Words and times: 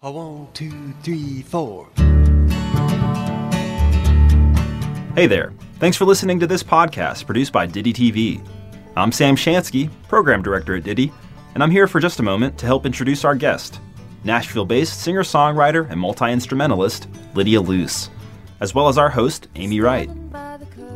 A 0.00 0.12
one, 0.12 0.46
two, 0.54 0.94
three, 1.02 1.42
four. 1.42 1.88
Hey 5.16 5.26
there. 5.26 5.52
Thanks 5.80 5.96
for 5.96 6.04
listening 6.04 6.38
to 6.38 6.46
this 6.46 6.62
podcast 6.62 7.26
produced 7.26 7.52
by 7.52 7.66
Ditty 7.66 7.92
TV. 7.92 8.48
I'm 8.96 9.10
Sam 9.10 9.34
Shansky, 9.34 9.90
Program 10.06 10.40
Director 10.40 10.76
at 10.76 10.84
Ditty, 10.84 11.12
and 11.54 11.64
I'm 11.64 11.72
here 11.72 11.88
for 11.88 11.98
just 11.98 12.20
a 12.20 12.22
moment 12.22 12.56
to 12.58 12.66
help 12.66 12.86
introduce 12.86 13.24
our 13.24 13.34
guest, 13.34 13.80
Nashville 14.22 14.64
based 14.64 15.00
singer 15.00 15.24
songwriter 15.24 15.90
and 15.90 15.98
multi 15.98 16.30
instrumentalist 16.30 17.08
Lydia 17.34 17.60
Luce, 17.60 18.08
as 18.60 18.76
well 18.76 18.86
as 18.86 18.98
our 18.98 19.10
host, 19.10 19.48
Amy 19.56 19.80
Wright. 19.80 20.08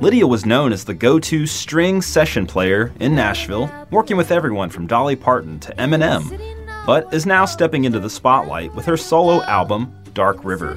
Lydia 0.00 0.28
was 0.28 0.46
known 0.46 0.72
as 0.72 0.84
the 0.84 0.94
go 0.94 1.18
to 1.18 1.44
string 1.48 2.02
session 2.02 2.46
player 2.46 2.92
in 3.00 3.16
Nashville, 3.16 3.68
working 3.90 4.16
with 4.16 4.30
everyone 4.30 4.70
from 4.70 4.86
Dolly 4.86 5.16
Parton 5.16 5.58
to 5.58 5.74
Eminem 5.74 6.61
but 6.86 7.12
is 7.14 7.26
now 7.26 7.44
stepping 7.44 7.84
into 7.84 8.00
the 8.00 8.10
spotlight 8.10 8.74
with 8.74 8.84
her 8.84 8.96
solo 8.96 9.42
album, 9.42 9.94
Dark 10.14 10.44
River. 10.44 10.76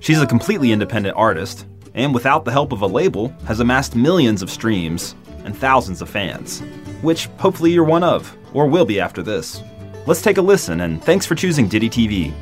She's 0.00 0.20
a 0.20 0.26
completely 0.26 0.72
independent 0.72 1.16
artist, 1.16 1.66
and 1.94 2.12
without 2.12 2.44
the 2.44 2.52
help 2.52 2.72
of 2.72 2.82
a 2.82 2.86
label, 2.86 3.28
has 3.46 3.60
amassed 3.60 3.94
millions 3.94 4.42
of 4.42 4.50
streams 4.50 5.14
and 5.44 5.56
thousands 5.56 6.02
of 6.02 6.10
fans, 6.10 6.60
which 7.02 7.26
hopefully 7.38 7.70
you're 7.70 7.84
one 7.84 8.02
of, 8.02 8.36
or 8.52 8.66
will 8.66 8.84
be 8.84 9.00
after 9.00 9.22
this. 9.22 9.62
Let's 10.06 10.22
take 10.22 10.38
a 10.38 10.42
listen, 10.42 10.80
and 10.80 11.02
thanks 11.02 11.26
for 11.26 11.34
choosing 11.34 11.68
Ditty 11.68 11.90
TV. 11.90 12.32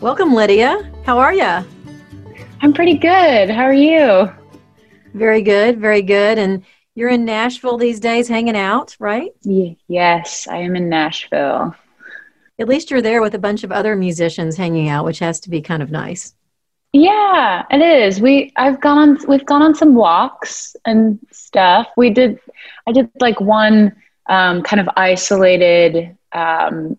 Welcome, 0.00 0.34
Lydia. 0.34 0.90
How 1.04 1.18
are 1.18 1.32
you? 1.32 1.64
I'm 2.62 2.72
pretty 2.72 2.96
good. 2.96 3.50
How 3.50 3.62
are 3.62 3.72
you? 3.72 4.30
Very 5.14 5.42
good, 5.42 5.78
very 5.80 6.02
good. 6.02 6.38
And 6.38 6.64
you're 6.94 7.08
in 7.08 7.24
Nashville 7.24 7.78
these 7.78 8.00
days 8.00 8.28
hanging 8.28 8.56
out, 8.56 8.96
right? 8.98 9.30
yes, 9.42 10.48
I 10.48 10.58
am 10.58 10.76
in 10.76 10.88
Nashville 10.88 11.74
at 12.60 12.68
least 12.68 12.90
you're 12.90 13.00
there 13.00 13.22
with 13.22 13.34
a 13.34 13.38
bunch 13.38 13.64
of 13.64 13.72
other 13.72 13.96
musicians 13.96 14.56
hanging 14.56 14.88
out, 14.88 15.06
which 15.06 15.18
has 15.18 15.40
to 15.40 15.50
be 15.50 15.62
kind 15.62 15.82
of 15.82 15.90
nice. 15.90 16.34
Yeah, 16.92 17.64
it 17.70 17.80
is. 17.80 18.20
We 18.20 18.52
I've 18.56 18.80
gone 18.80 18.98
on 18.98 19.18
we've 19.26 19.46
gone 19.46 19.62
on 19.62 19.74
some 19.74 19.94
walks 19.94 20.76
and 20.84 21.18
stuff. 21.32 21.88
We 21.96 22.10
did 22.10 22.38
I 22.86 22.92
did 22.92 23.10
like 23.20 23.40
one 23.40 23.96
um, 24.28 24.62
kind 24.62 24.80
of 24.80 24.88
isolated 24.96 26.16
um, 26.32 26.98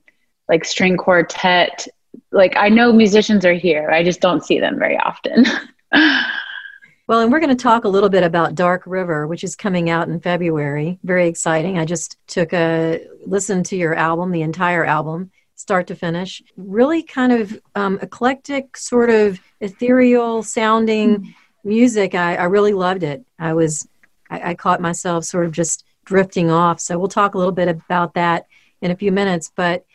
like 0.50 0.66
string 0.66 0.98
quartet. 0.98 1.88
Like 2.32 2.56
I 2.58 2.70
know 2.70 2.92
musicians 2.92 3.46
are 3.46 3.54
here. 3.54 3.92
I 3.92 4.04
just 4.04 4.22
don't 4.22 4.44
see 4.44 4.60
them 4.60 4.80
very 4.80 4.98
often. 4.98 5.46
well, 5.92 7.20
and 7.20 7.32
we're 7.32 7.40
going 7.40 7.56
to 7.56 7.64
talk 7.64 7.84
a 7.84 7.90
little 7.90 8.10
bit 8.10 8.24
about 8.24 8.56
Dark 8.56 8.84
River, 8.86 9.28
which 9.28 9.44
is 9.44 9.56
coming 9.58 9.90
out 9.90 10.08
in 10.08 10.22
February. 10.22 11.00
Very 11.04 11.28
exciting. 11.28 11.78
I 11.78 11.84
just 11.84 12.18
took 12.28 12.54
a 12.54 13.06
listen 13.26 13.62
to 13.64 13.76
your 13.76 13.94
album, 13.94 14.32
the 14.32 14.42
entire 14.42 14.86
album 14.86 15.32
start 15.62 15.88
to 15.88 15.96
finish. 15.96 16.42
Really 16.58 17.04
kind 17.04 17.32
of 17.32 17.60
um, 17.76 18.00
eclectic, 18.02 18.76
sort 18.76 19.10
of 19.10 19.40
ethereal 19.60 20.44
sounding 20.44 21.34
music. 21.64 22.16
I, 22.16 22.36
I 22.36 22.44
really 22.46 22.74
loved 22.74 23.04
it. 23.04 23.24
I 23.38 23.54
was, 23.54 23.88
I, 24.30 24.52
I, 24.52 24.54
caught 24.56 24.82
myself 24.82 25.24
sort 25.26 25.46
of 25.46 25.52
just 25.52 25.86
drifting 26.04 26.50
off. 26.50 26.80
So 26.80 26.98
we'll 26.98 27.08
talk 27.08 27.36
a 27.36 27.38
little 27.38 27.52
bit 27.52 27.68
about 27.68 28.16
that 28.16 28.48
in 28.82 28.90
a 28.90 28.96
few 28.96 29.12
minutes. 29.12 29.52
But 29.56 29.86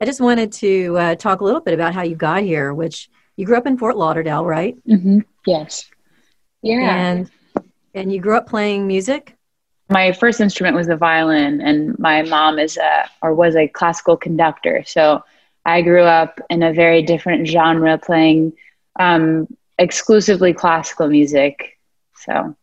I 0.00 0.04
just 0.04 0.20
wanted 0.20 0.52
to 0.54 0.98
uh, 0.98 1.14
talk 1.14 1.40
a 1.40 1.44
little 1.44 1.60
bit 1.60 1.74
about 1.74 1.94
how 1.94 2.02
you 2.02 2.16
got 2.16 2.42
here, 2.42 2.74
which 2.74 3.08
you 3.36 3.46
grew 3.46 3.56
up 3.56 3.66
in 3.66 3.78
Fort 3.78 3.96
Lauderdale, 3.96 4.44
right? 4.44 4.76
Mm-hmm. 4.86 5.20
Yes. 5.46 5.88
Yeah. 6.62 6.96
And 6.96 7.30
and 7.94 8.12
you 8.12 8.20
grew 8.20 8.36
up 8.36 8.48
playing 8.48 8.86
music 8.86 9.36
my 9.92 10.12
first 10.12 10.40
instrument 10.40 10.74
was 10.74 10.86
the 10.86 10.96
violin 10.96 11.60
and 11.60 11.98
my 11.98 12.22
mom 12.22 12.58
is 12.58 12.76
a 12.76 13.04
or 13.22 13.34
was 13.34 13.54
a 13.54 13.68
classical 13.68 14.16
conductor 14.16 14.82
so 14.86 15.22
i 15.64 15.82
grew 15.82 16.02
up 16.02 16.40
in 16.50 16.62
a 16.62 16.72
very 16.72 17.02
different 17.02 17.46
genre 17.46 17.98
playing 17.98 18.52
um, 18.98 19.46
exclusively 19.78 20.52
classical 20.52 21.08
music 21.08 21.78
so 22.14 22.56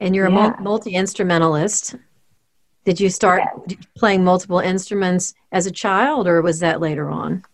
and 0.00 0.14
you're 0.14 0.28
yeah. 0.28 0.54
a 0.56 0.60
multi-instrumentalist 0.60 1.96
did 2.84 3.00
you 3.00 3.10
start 3.10 3.42
yeah. 3.68 3.76
playing 3.96 4.24
multiple 4.24 4.60
instruments 4.60 5.34
as 5.52 5.66
a 5.66 5.70
child 5.70 6.26
or 6.26 6.40
was 6.42 6.60
that 6.60 6.80
later 6.80 7.10
on 7.10 7.44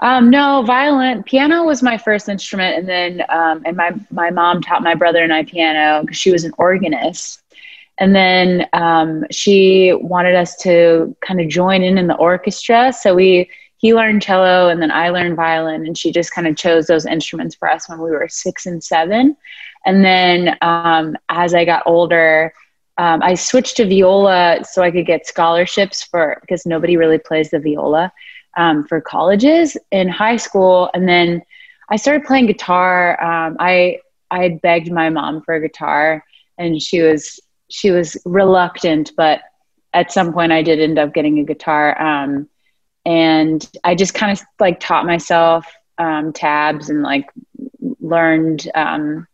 um, 0.00 0.30
no, 0.30 0.64
violin. 0.66 1.22
Piano 1.22 1.62
was 1.62 1.80
my 1.80 1.96
first 1.96 2.28
instrument, 2.28 2.76
and 2.76 2.88
then 2.88 3.22
um, 3.28 3.62
and 3.64 3.76
my 3.76 3.92
my 4.10 4.30
mom 4.30 4.60
taught 4.60 4.82
my 4.82 4.96
brother 4.96 5.22
and 5.22 5.32
I 5.32 5.44
piano 5.44 6.00
because 6.00 6.16
she 6.16 6.32
was 6.32 6.42
an 6.42 6.52
organist. 6.58 7.41
And 8.02 8.16
then 8.16 8.66
um, 8.72 9.24
she 9.30 9.92
wanted 9.92 10.34
us 10.34 10.56
to 10.56 11.16
kind 11.20 11.40
of 11.40 11.46
join 11.46 11.84
in 11.84 11.98
in 11.98 12.08
the 12.08 12.16
orchestra. 12.16 12.92
So 12.92 13.14
we 13.14 13.48
he 13.76 13.94
learned 13.94 14.22
cello 14.22 14.68
and 14.68 14.82
then 14.82 14.90
I 14.90 15.10
learned 15.10 15.36
violin, 15.36 15.86
and 15.86 15.96
she 15.96 16.10
just 16.10 16.34
kind 16.34 16.48
of 16.48 16.56
chose 16.56 16.88
those 16.88 17.06
instruments 17.06 17.54
for 17.54 17.70
us 17.70 17.88
when 17.88 18.00
we 18.00 18.10
were 18.10 18.26
six 18.28 18.66
and 18.66 18.82
seven. 18.82 19.36
And 19.86 20.04
then 20.04 20.56
um, 20.62 21.16
as 21.28 21.54
I 21.54 21.64
got 21.64 21.84
older, 21.86 22.52
um, 22.98 23.22
I 23.22 23.34
switched 23.34 23.76
to 23.76 23.86
viola 23.86 24.64
so 24.64 24.82
I 24.82 24.90
could 24.90 25.06
get 25.06 25.28
scholarships 25.28 26.02
for 26.02 26.38
because 26.40 26.66
nobody 26.66 26.96
really 26.96 27.18
plays 27.18 27.50
the 27.50 27.60
viola 27.60 28.12
um, 28.56 28.84
for 28.84 29.00
colleges 29.00 29.76
in 29.92 30.08
high 30.08 30.38
school. 30.38 30.90
And 30.92 31.08
then 31.08 31.40
I 31.88 31.94
started 31.94 32.24
playing 32.24 32.46
guitar. 32.46 33.22
Um, 33.22 33.58
I 33.60 34.00
I 34.28 34.42
had 34.42 34.60
begged 34.60 34.90
my 34.90 35.08
mom 35.08 35.42
for 35.42 35.54
a 35.54 35.60
guitar, 35.60 36.24
and 36.58 36.82
she 36.82 37.00
was 37.00 37.38
she 37.72 37.90
was 37.90 38.16
reluctant, 38.24 39.12
but 39.16 39.40
at 39.92 40.12
some 40.12 40.32
point 40.32 40.52
I 40.52 40.62
did 40.62 40.80
end 40.80 40.98
up 40.98 41.14
getting 41.14 41.38
a 41.38 41.44
guitar. 41.44 42.00
Um, 42.00 42.48
and 43.04 43.68
I 43.82 43.94
just 43.94 44.14
kind 44.14 44.32
of 44.32 44.44
like 44.60 44.78
taught 44.78 45.06
myself 45.06 45.66
um, 45.98 46.32
tabs 46.32 46.88
and 46.90 47.02
like 47.02 47.28
learned. 48.00 48.70
Um, 48.74 49.26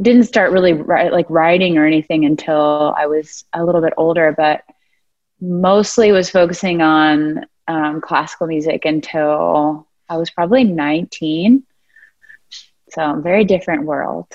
didn't 0.00 0.24
start 0.24 0.52
really 0.52 0.74
write, 0.74 1.12
like 1.12 1.26
writing 1.28 1.76
or 1.76 1.84
anything 1.84 2.24
until 2.24 2.94
I 2.96 3.06
was 3.06 3.44
a 3.52 3.64
little 3.64 3.80
bit 3.80 3.94
older, 3.96 4.32
but 4.36 4.62
mostly 5.40 6.12
was 6.12 6.30
focusing 6.30 6.82
on 6.82 7.44
um, 7.66 8.00
classical 8.00 8.46
music 8.46 8.84
until 8.84 9.88
I 10.08 10.16
was 10.16 10.30
probably 10.30 10.64
19. 10.64 11.64
So, 12.90 13.20
very 13.20 13.44
different 13.44 13.84
world. 13.84 14.26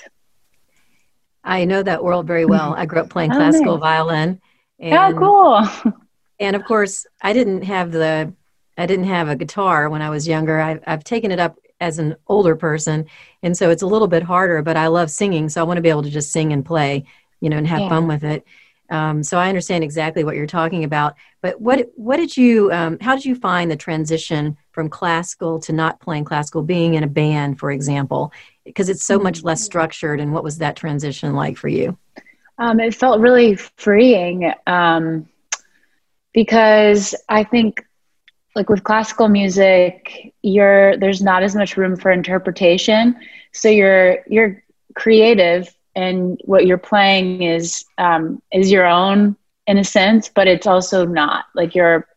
I 1.44 1.66
know 1.66 1.84
that 1.84 2.04
world 2.04 2.28
very 2.28 2.46
well. 2.46 2.74
I 2.76 2.86
grew 2.86 3.02
up 3.02 3.10
playing 3.10 3.32
oh, 3.34 3.38
classical 3.38 3.74
nice. 3.74 3.82
violin. 3.82 4.42
Oh, 4.82 4.86
and, 4.86 5.16
oh, 5.18 5.20
cool. 5.84 5.94
and 6.40 6.56
of 6.56 6.64
course, 6.64 7.06
I 7.22 7.34
didn't 7.34 7.64
have 7.64 7.92
the 7.92 8.34
I 8.78 8.88
didn't 8.88 9.06
have 9.06 9.30
a 9.30 9.36
guitar 9.36 9.88
when 9.90 10.02
I 10.02 10.10
was 10.10 10.28
younger. 10.28 10.60
I, 10.60 10.80
I've 10.88 11.04
taken 11.04 11.32
it 11.32 11.40
up 11.40 11.58
as 11.80 12.00
an 12.00 12.16
older 12.28 12.56
person, 12.56 13.06
and 13.44 13.56
so 13.56 13.70
it's 13.70 13.84
a 13.84 13.88
little 13.88 14.08
bit 14.08 14.24
harder. 14.24 14.62
But 14.62 14.78
I 14.78 14.88
love 14.88 15.12
singing, 15.12 15.50
so 15.50 15.62
I 15.62 15.64
want 15.64 15.78
to 15.78 15.82
be 15.82 15.90
able 15.90 16.04
to 16.04 16.10
just 16.10 16.32
sing 16.32 16.54
and 16.54 16.66
play 16.66 17.06
you 17.40 17.50
know, 17.50 17.58
and 17.58 17.68
have 17.68 17.82
Yeah. 17.82 17.90
fun 17.90 18.08
with 18.08 18.24
it. 18.24 18.46
Um, 18.90 19.22
so 19.22 19.38
I 19.38 19.50
understand 19.50 19.84
exactly 19.84 20.24
what 20.24 20.36
you're 20.38 20.48
talking 20.48 20.86
about. 20.86 21.16
But 21.42 21.60
what 21.60 21.90
what 21.96 22.18
did 22.18 22.38
you? 22.38 22.72
Um, 22.72 22.98
how 23.02 23.16
did 23.16 23.26
you 23.26 23.36
find 23.36 23.70
the 23.70 23.76
transition 23.76 24.58
from 24.72 24.90
classical 24.90 25.60
to 25.62 25.74
not 25.74 26.00
playing 26.00 26.24
classical, 26.26 26.64
being 26.64 26.94
in 26.94 27.04
a 27.04 27.08
band, 27.08 27.60
for 27.60 27.70
example? 27.72 28.32
Because 28.66 28.90
it's 28.90 29.04
so 29.04 29.20
much 29.20 29.44
less 29.44 29.62
structured. 29.62 30.20
And 30.20 30.34
what 30.34 30.44
was 30.44 30.60
that 30.60 30.76
transition 30.76 31.34
like 31.34 31.58
for 31.58 31.68
you? 31.68 31.98
Um, 32.58 32.80
it 32.80 32.96
felt 32.96 33.20
really 33.20 33.56
freeing 33.56 34.54
um, 34.68 35.28
because 36.34 37.16
I 37.28 37.44
think, 37.44 37.86
like 38.56 38.70
with 38.70 38.84
classical 38.84 39.28
music, 39.28 40.34
you're 40.44 40.96
there's 40.98 41.22
not 41.22 41.42
as 41.42 41.56
much 41.56 41.76
room 41.76 41.96
for 41.96 42.12
interpretation, 42.12 43.16
so 43.52 43.68
you're 43.68 44.20
you're 44.28 44.64
creative, 44.96 45.76
and 45.96 46.40
what 46.46 46.68
you're 46.68 46.78
playing 46.78 47.42
is 47.42 47.84
um, 47.98 48.42
is 48.52 48.72
your 48.72 48.86
own 48.86 49.36
in 49.66 49.78
a 49.78 49.84
sense, 49.84 50.30
but 50.30 50.48
it's 50.48 50.68
also 50.68 51.06
not 51.06 51.46
like 51.56 51.74
you're 51.74 52.08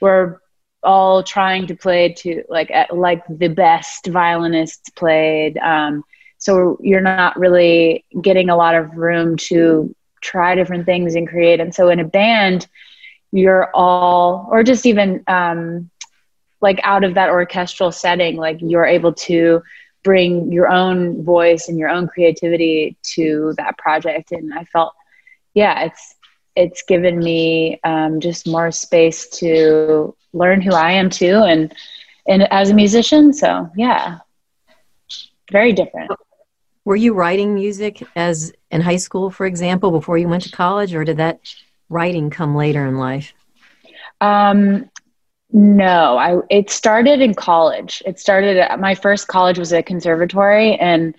we're 0.00 0.40
all 0.88 1.22
trying 1.22 1.66
to 1.66 1.76
play 1.76 2.14
to 2.14 2.42
like 2.48 2.70
at, 2.70 2.96
like 2.96 3.22
the 3.28 3.48
best 3.48 4.06
violinists 4.06 4.88
played. 4.90 5.58
Um, 5.58 6.02
so 6.38 6.78
you're 6.80 7.02
not 7.02 7.38
really 7.38 8.06
getting 8.22 8.48
a 8.48 8.56
lot 8.56 8.74
of 8.74 8.96
room 8.96 9.36
to 9.36 9.94
try 10.22 10.54
different 10.54 10.86
things 10.86 11.14
and 11.14 11.28
create 11.28 11.60
and 11.60 11.74
so 11.74 11.90
in 11.90 12.00
a 12.00 12.04
band 12.04 12.66
you're 13.32 13.70
all 13.74 14.48
or 14.50 14.62
just 14.62 14.86
even 14.86 15.22
um, 15.28 15.90
like 16.60 16.80
out 16.82 17.04
of 17.04 17.14
that 17.14 17.28
orchestral 17.28 17.92
setting 17.92 18.36
like 18.36 18.58
you're 18.60 18.86
able 18.86 19.12
to 19.12 19.62
bring 20.02 20.50
your 20.50 20.68
own 20.68 21.22
voice 21.22 21.68
and 21.68 21.78
your 21.78 21.88
own 21.88 22.08
creativity 22.08 22.96
to 23.02 23.52
that 23.58 23.76
project 23.78 24.32
and 24.32 24.52
i 24.54 24.64
felt 24.64 24.94
yeah 25.54 25.84
it's 25.84 26.14
it's 26.58 26.82
given 26.82 27.18
me 27.18 27.78
um, 27.84 28.20
just 28.20 28.46
more 28.46 28.70
space 28.70 29.28
to 29.28 30.14
learn 30.32 30.60
who 30.60 30.72
i 30.72 30.90
am 30.92 31.08
too 31.08 31.36
and 31.52 31.74
and 32.26 32.42
as 32.52 32.70
a 32.70 32.74
musician 32.74 33.32
so 33.32 33.68
yeah 33.76 34.18
very 35.50 35.72
different 35.72 36.10
Were 36.84 36.96
you 36.96 37.12
writing 37.12 37.54
music 37.54 38.02
as 38.16 38.52
in 38.70 38.80
high 38.80 38.96
school, 38.96 39.30
for 39.30 39.46
example, 39.46 39.90
before 39.90 40.16
you 40.18 40.28
went 40.28 40.44
to 40.44 40.50
college, 40.50 40.94
or 40.94 41.04
did 41.04 41.18
that 41.18 41.40
writing 41.90 42.30
come 42.30 42.56
later 42.56 42.86
in 42.86 42.96
life? 42.96 43.34
Um, 44.20 44.90
no, 45.52 46.18
I 46.18 46.40
it 46.48 46.70
started 46.70 47.20
in 47.20 47.34
college. 47.34 48.02
It 48.06 48.18
started 48.18 48.56
at, 48.56 48.80
my 48.80 48.94
first 48.94 49.28
college 49.28 49.58
was 49.58 49.72
a 49.72 49.82
conservatory, 49.82 50.76
and 50.76 51.14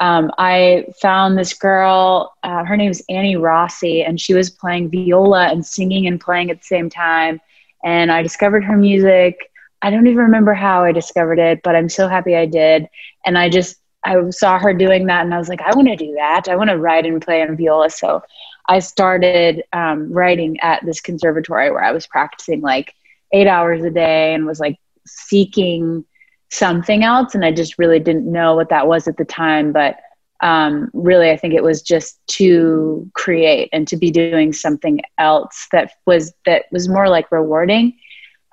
um, 0.00 0.32
I 0.38 0.86
found 1.00 1.36
this 1.38 1.52
girl. 1.52 2.34
Uh, 2.42 2.64
her 2.64 2.76
name's 2.76 3.02
Anni 3.08 3.36
Rossi, 3.36 4.02
and 4.02 4.18
she 4.18 4.34
was 4.34 4.50
playing 4.50 4.90
viola 4.90 5.48
and 5.48 5.64
singing 5.64 6.06
and 6.06 6.18
playing 6.20 6.50
at 6.50 6.58
the 6.58 6.66
same 6.66 6.88
time. 6.88 7.40
And 7.84 8.10
I 8.10 8.22
discovered 8.22 8.64
her 8.64 8.76
music. 8.76 9.50
I 9.82 9.90
don't 9.90 10.06
even 10.06 10.24
remember 10.24 10.54
how 10.54 10.84
I 10.84 10.92
discovered 10.92 11.38
it, 11.38 11.60
but 11.62 11.76
I'm 11.76 11.88
so 11.88 12.08
happy 12.08 12.34
I 12.34 12.46
did. 12.46 12.88
And 13.24 13.38
I 13.38 13.50
just 13.50 13.76
I 14.04 14.16
saw 14.30 14.58
her 14.58 14.72
doing 14.72 15.06
that, 15.06 15.24
and 15.24 15.34
I 15.34 15.38
was 15.38 15.50
like, 15.50 15.60
I 15.60 15.74
want 15.74 15.88
to 15.88 15.96
do 15.96 16.14
that. 16.14 16.48
I 16.48 16.56
want 16.56 16.70
to 16.70 16.78
write 16.78 17.04
and 17.04 17.20
play 17.20 17.42
on 17.42 17.56
viola. 17.56 17.90
So 17.90 18.22
I 18.66 18.78
started 18.78 19.62
um, 19.74 20.10
writing 20.10 20.58
at 20.60 20.84
this 20.84 21.00
conservatory 21.02 21.70
where 21.70 21.84
I 21.84 21.92
was 21.92 22.06
practicing 22.06 22.62
like 22.62 22.94
eight 23.32 23.46
hours 23.46 23.84
a 23.84 23.90
day 23.90 24.32
and 24.32 24.46
was 24.46 24.60
like 24.60 24.78
seeking 25.06 26.04
something 26.50 27.04
else. 27.04 27.34
And 27.34 27.44
I 27.44 27.52
just 27.52 27.78
really 27.78 28.00
didn't 28.00 28.30
know 28.30 28.54
what 28.54 28.68
that 28.70 28.86
was 28.86 29.08
at 29.08 29.16
the 29.16 29.24
time. 29.24 29.72
But 29.72 29.96
um, 30.42 30.90
really, 30.92 31.30
I 31.30 31.36
think 31.36 31.54
it 31.54 31.62
was 31.62 31.82
just 31.82 32.18
to 32.28 33.10
create 33.14 33.68
and 33.72 33.86
to 33.88 33.96
be 33.96 34.10
doing 34.10 34.52
something 34.52 35.00
else 35.18 35.68
that 35.72 35.92
was 36.06 36.32
that 36.46 36.64
was 36.72 36.88
more 36.88 37.08
like 37.08 37.30
rewarding 37.30 37.98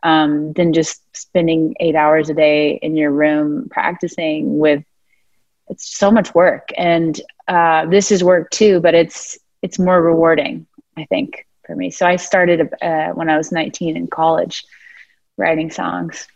um, 0.03 0.53
than 0.53 0.73
just 0.73 1.01
spending 1.15 1.75
eight 1.79 1.95
hours 1.95 2.29
a 2.29 2.33
day 2.33 2.75
in 2.81 2.95
your 2.95 3.11
room 3.11 3.67
practicing 3.69 4.59
with. 4.59 4.83
It's 5.69 5.97
so 5.97 6.11
much 6.11 6.33
work, 6.33 6.69
and 6.77 7.19
uh, 7.47 7.88
this 7.88 8.11
is 8.11 8.23
work 8.23 8.50
too, 8.51 8.79
but 8.79 8.93
it's 8.93 9.38
it's 9.61 9.79
more 9.79 10.01
rewarding, 10.01 10.65
I 10.95 11.05
think, 11.05 11.45
for 11.65 11.75
me. 11.75 11.91
So 11.91 12.05
I 12.05 12.15
started 12.15 12.69
uh, 12.81 13.09
when 13.09 13.29
I 13.29 13.38
was 13.38 13.51
19 13.51 13.97
in 13.97 14.07
college, 14.07 14.63
writing 15.35 15.69
songs. 15.69 16.27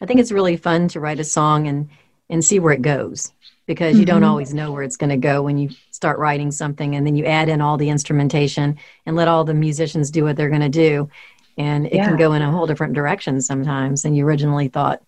I 0.00 0.06
think 0.06 0.20
it's 0.20 0.32
really 0.32 0.56
fun 0.56 0.88
to 0.88 1.00
write 1.00 1.20
a 1.20 1.24
song 1.24 1.66
and 1.66 1.88
and 2.30 2.44
see 2.44 2.58
where 2.58 2.74
it 2.74 2.82
goes 2.82 3.32
because 3.66 3.98
you 3.98 4.04
don't 4.04 4.20
Mhm. 4.22 4.28
always 4.28 4.52
know 4.52 4.70
where 4.70 4.82
it's 4.82 4.98
going 4.98 5.08
to 5.10 5.16
go 5.16 5.40
when 5.42 5.56
you 5.56 5.70
start 5.92 6.18
writing 6.18 6.50
something 6.50 6.94
and 6.94 7.06
then 7.06 7.16
you 7.16 7.24
add 7.24 7.48
in 7.48 7.62
all 7.62 7.78
the 7.78 7.88
instrumentation 7.88 8.76
and 9.06 9.16
let 9.16 9.28
all 9.28 9.44
the 9.44 9.54
musicians 9.54 10.10
do 10.10 10.24
what 10.24 10.36
they're 10.36 10.50
going 10.50 10.60
to 10.60 10.68
do 10.68 11.08
and 11.56 11.86
it 11.86 11.94
Yeah. 11.94 12.04
can 12.06 12.16
go 12.18 12.34
in 12.34 12.42
a 12.42 12.50
whole 12.50 12.66
different 12.66 12.92
direction 12.92 13.40
sometimes 13.40 14.02
than 14.02 14.14
you 14.14 14.26
originally 14.26 14.68
thought. 14.68 15.00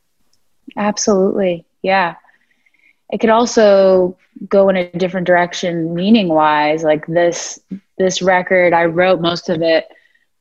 Absolutely, 0.79 1.67
yeah. 1.83 2.15
It 3.13 3.19
could 3.19 3.31
also 3.31 4.17
go 4.49 4.69
in 4.71 4.77
a 4.77 4.91
different 4.93 5.27
direction, 5.27 5.95
meaning 5.95 6.29
wise. 6.29 6.83
Like 6.83 7.07
this, 7.07 7.61
this 7.99 8.23
record, 8.23 8.73
I 8.73 8.87
wrote 8.87 9.21
most 9.21 9.51
of 9.51 9.61
it 9.61 9.89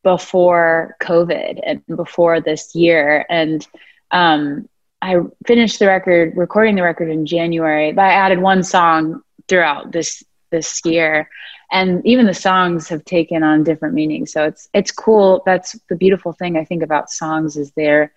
before 0.04 0.96
COVID 1.02 1.60
and 1.66 1.82
before 1.88 2.40
this 2.40 2.74
year, 2.74 3.26
and 3.30 3.68
um, 4.12 4.68
I 5.02 5.18
finished 5.48 5.80
the 5.80 5.88
record, 5.88 6.36
recording 6.36 6.76
the 6.76 6.84
record 6.84 7.10
in 7.10 7.26
January. 7.26 7.92
But 7.94 8.06
I 8.06 8.14
added 8.14 8.40
one 8.40 8.64
song 8.64 9.22
throughout 9.48 9.92
this 9.92 10.24
this 10.52 10.82
year, 10.84 11.30
and 11.72 12.06
even 12.06 12.26
the 12.26 12.34
songs 12.34 12.90
have 12.90 13.06
taken 13.06 13.44
on 13.44 13.64
different 13.64 13.94
meanings. 13.94 14.32
So 14.34 14.46
it's 14.46 14.70
it's 14.74 14.92
cool. 14.92 15.44
That's 15.46 15.78
the 15.90 15.96
beautiful 15.96 16.34
thing 16.34 16.58
I 16.58 16.66
think 16.66 16.84
about 16.84 17.10
songs 17.10 17.56
is 17.56 17.72
they're 17.72 18.12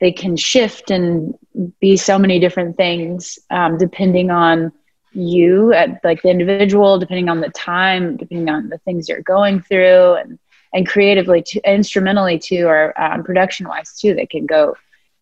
they 0.00 0.12
can 0.12 0.36
shift 0.36 0.90
and 0.90 1.34
be 1.80 1.96
so 1.96 2.18
many 2.18 2.38
different 2.38 2.76
things 2.76 3.38
um, 3.50 3.78
depending 3.78 4.30
on 4.30 4.72
you 5.12 5.72
at 5.72 6.00
like 6.04 6.22
the 6.22 6.28
individual 6.28 6.98
depending 6.98 7.28
on 7.28 7.40
the 7.40 7.48
time 7.50 8.16
depending 8.16 8.48
on 8.48 8.68
the 8.68 8.78
things 8.78 9.08
you're 9.08 9.22
going 9.22 9.60
through 9.60 10.14
and 10.14 10.38
and 10.74 10.86
creatively 10.86 11.42
too, 11.42 11.60
instrumentally 11.64 12.38
too 12.38 12.66
or 12.66 12.92
um, 13.00 13.24
production 13.24 13.66
wise 13.66 13.94
too 13.98 14.14
they 14.14 14.26
can 14.26 14.46
go 14.46 14.76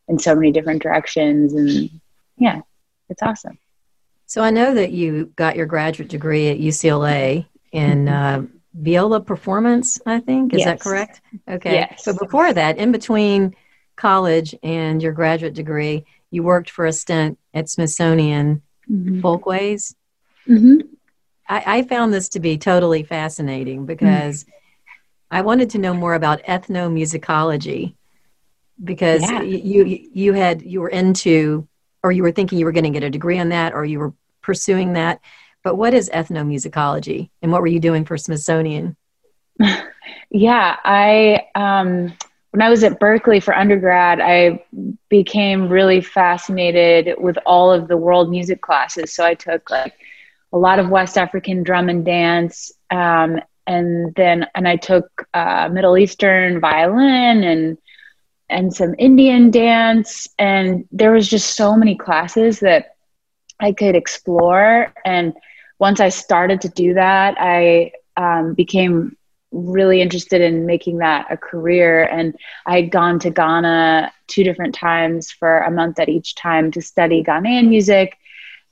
in 0.09 0.19
so 0.19 0.35
many 0.35 0.53
different 0.53 0.83
directions 0.83 1.53
and 1.53 1.91
yeah 2.37 2.61
it's 3.09 3.23
awesome 3.23 3.59
So 4.27 4.43
I 4.43 4.51
know 4.51 4.75
that 4.75 4.93
you 4.93 5.33
got 5.37 5.57
your 5.57 5.67
graduate 5.67 6.09
degree 6.09 6.49
at 6.49 6.59
UCLA 6.59 7.47
in 7.71 8.09
uh, 8.09 8.47
viola 8.75 9.21
performance, 9.21 10.01
I 10.05 10.21
think. 10.21 10.53
Is 10.53 10.65
that 10.65 10.81
correct? 10.81 11.21
Okay. 11.49 11.75
Yes. 11.75 12.05
So 12.05 12.17
before 12.17 12.53
that, 12.53 12.77
in 12.77 12.93
between 12.93 13.55
college 13.97 14.55
and 14.63 15.03
your 15.03 15.13
graduate 15.13 15.55
degree, 15.55 16.05
you 16.31 16.43
worked 16.43 16.71
for 16.71 16.87
a 16.87 16.93
stint 16.93 17.39
at 17.55 17.69
Smithsonian 17.69 18.63
mm-hmm. 18.91 19.21
Folkways. 19.21 19.95
Mm-hmm. 20.49 20.87
I, 21.49 21.79
I 21.79 21.83
found 21.83 22.13
this 22.13 22.29
to 22.31 22.41
be 22.41 22.59
totally 22.59 23.05
fascinating 23.05 23.87
because 23.87 24.45
I 25.31 25.43
wanted 25.43 25.71
to 25.71 25.79
know 25.79 25.95
more 25.95 26.15
about 26.15 26.43
ethnomusicology 26.43 27.95
because 28.83 29.23
Yeah. 29.23 29.43
you 29.43 29.85
you 29.85 30.33
had 30.33 30.63
you 30.63 30.81
were 30.81 30.89
into 30.89 31.67
or 32.03 32.13
you 32.13 32.23
were 32.23 32.33
thinking 32.33 32.59
you 32.59 32.65
were 32.65 32.73
going 32.73 32.85
to 32.85 32.91
get 32.91 33.03
a 33.03 33.11
degree 33.11 33.39
on 33.39 33.49
that 33.51 33.75
or 33.75 33.85
you 33.85 33.99
were 33.99 34.13
pursuing 34.43 34.93
that. 34.95 35.21
But 35.65 35.77
what 35.77 35.95
is 35.95 36.09
ethnomusicology 36.11 37.31
and 37.43 37.51
what 37.51 37.61
were 37.61 37.67
you 37.67 37.81
doing 37.81 38.05
for 38.05 38.17
Smithsonian? 38.17 38.97
Yeah, 40.31 40.77
I 40.85 41.47
um, 41.55 42.13
when 42.51 42.63
I 42.63 42.69
was 42.69 42.85
at 42.85 43.01
Berkeley 43.01 43.41
for 43.41 43.55
undergrad, 43.57 44.21
I 44.21 44.65
became 45.09 45.69
really 45.69 46.01
fascinated 46.01 47.15
with 47.19 47.39
all 47.47 47.73
of 47.73 47.89
the 47.89 47.97
world 47.97 48.31
music 48.31 48.61
classes. 48.61 49.13
So 49.13 49.25
I 49.25 49.35
took 49.35 49.71
like 49.71 49.95
a 50.53 50.59
lot 50.59 50.79
of 50.79 50.89
West 50.89 51.17
African 51.17 51.63
drum 51.63 51.89
and 51.89 52.05
dance, 52.05 52.73
um, 52.91 53.41
and 53.67 54.15
then 54.15 54.47
and 54.55 54.67
I 54.69 54.77
took 54.77 55.27
uh, 55.35 55.69
Middle 55.73 55.97
Eastern 55.97 56.61
violin 56.61 57.45
and 57.45 57.79
and 58.49 58.75
some 58.75 58.95
Indian 58.99 59.51
dance, 59.51 60.29
and 60.39 60.87
there 60.93 61.13
was 61.13 61.29
just 61.29 61.57
so 61.57 61.77
many 61.77 61.97
classes 61.97 62.61
that 62.61 62.97
I 63.61 63.73
could 63.73 63.97
explore. 63.97 64.93
And 65.05 65.35
once 65.79 66.01
I 66.01 66.11
started 66.11 66.61
to 66.63 66.69
do 66.69 66.95
that, 66.95 67.37
I 67.39 67.93
um, 68.17 68.55
became 68.55 69.17
really 69.53 70.03
interested 70.03 70.41
in 70.41 70.67
making 70.67 70.99
that 70.99 71.27
a 71.31 71.37
career. 71.37 72.05
And 72.05 72.37
I 72.67 72.77
had 72.77 72.91
gone 72.91 73.19
to 73.21 73.31
Ghana 73.31 74.13
two 74.27 74.45
different 74.45 74.75
times 74.75 75.31
for 75.31 75.61
a 75.61 75.71
month 75.71 75.99
at 75.99 76.09
each 76.09 76.35
time 76.35 76.71
to 76.73 76.83
study 76.83 77.23
Ghanaian 77.23 77.69
music. 77.69 78.17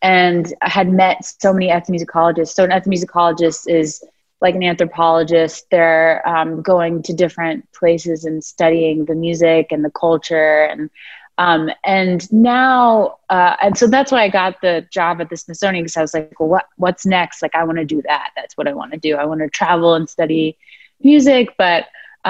And 0.03 0.53
I 0.61 0.69
had 0.69 0.91
met 0.91 1.25
so 1.25 1.53
many 1.53 1.69
ethnomusicologists. 1.69 2.49
So, 2.49 2.65
an 2.65 2.71
ethnomusicologist 2.71 3.69
is 3.69 4.05
like 4.45 4.57
an 4.57 4.63
anthropologist. 4.73 5.59
They're 5.71 6.23
um, 6.35 6.51
going 6.63 7.03
to 7.07 7.13
different 7.25 7.61
places 7.81 8.25
and 8.29 8.45
studying 8.55 9.07
the 9.07 9.17
music 9.27 9.73
and 9.73 9.83
the 9.85 9.95
culture. 10.05 10.57
And 10.71 10.91
Um, 11.37 11.63
and 11.83 12.21
now, 12.31 13.19
uh, 13.37 13.55
and 13.65 13.77
so 13.81 13.85
that's 13.95 14.13
why 14.13 14.23
I 14.23 14.31
got 14.41 14.53
the 14.61 14.75
job 14.99 15.15
at 15.23 15.29
the 15.31 15.37
Smithsonian 15.37 15.83
because 15.85 15.97
I 16.01 16.05
was 16.07 16.15
like, 16.15 16.39
well, 16.39 16.53
what, 16.55 16.67
what's 16.85 17.05
next? 17.05 17.43
Like, 17.43 17.57
I 17.61 17.65
want 17.69 17.79
to 17.79 17.85
do 17.95 18.01
that. 18.11 18.29
That's 18.37 18.57
what 18.57 18.69
I 18.69 18.75
want 18.81 18.93
to 18.93 19.01
do. 19.09 19.13
I 19.23 19.25
want 19.31 19.41
to 19.43 19.49
travel 19.61 19.91
and 19.99 20.09
study 20.09 20.57
music. 21.01 21.47
But 21.59 21.83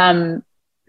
um, 0.02 0.18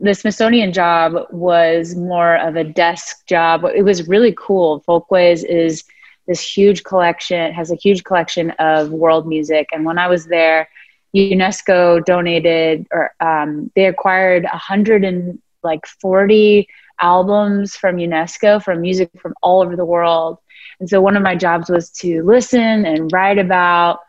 the 0.08 0.14
Smithsonian 0.14 0.72
job 0.72 1.10
was 1.30 1.96
more 2.14 2.34
of 2.48 2.56
a 2.56 2.64
desk 2.84 3.28
job. 3.28 3.66
It 3.80 3.84
was 3.84 4.08
really 4.14 4.34
cool. 4.48 4.80
Folkways 4.88 5.44
is 5.44 5.84
this 6.28 6.42
huge 6.58 6.80
collection, 6.84 7.40
it 7.50 7.54
has 7.54 7.70
a 7.72 7.82
huge 7.86 8.02
collection 8.10 8.48
of 8.72 8.90
world 9.04 9.26
music. 9.36 9.66
And 9.74 9.86
when 9.88 10.00
I 10.06 10.08
was 10.08 10.24
there, 10.26 10.62
UNESCO 11.16 12.04
donated 12.06 12.88
or 12.92 13.12
um, 13.20 13.72
they 13.76 13.86
acquired 13.86 14.44
140 14.44 16.68
albums 17.02 17.76
from 17.76 17.98
UNESCO 17.98 18.64
from 18.64 18.82
music 18.82 19.10
from 19.22 19.34
all 19.42 19.62
over 19.62 19.76
the 19.76 19.86
world. 19.86 20.38
And 20.80 20.90
so 20.90 21.02
one 21.02 21.16
of 21.16 21.24
my 21.24 21.36
jobs 21.36 21.70
was 21.70 21.90
to 21.92 22.24
listen 22.24 22.86
and 22.86 23.12
write 23.12 23.38
about 23.38 24.00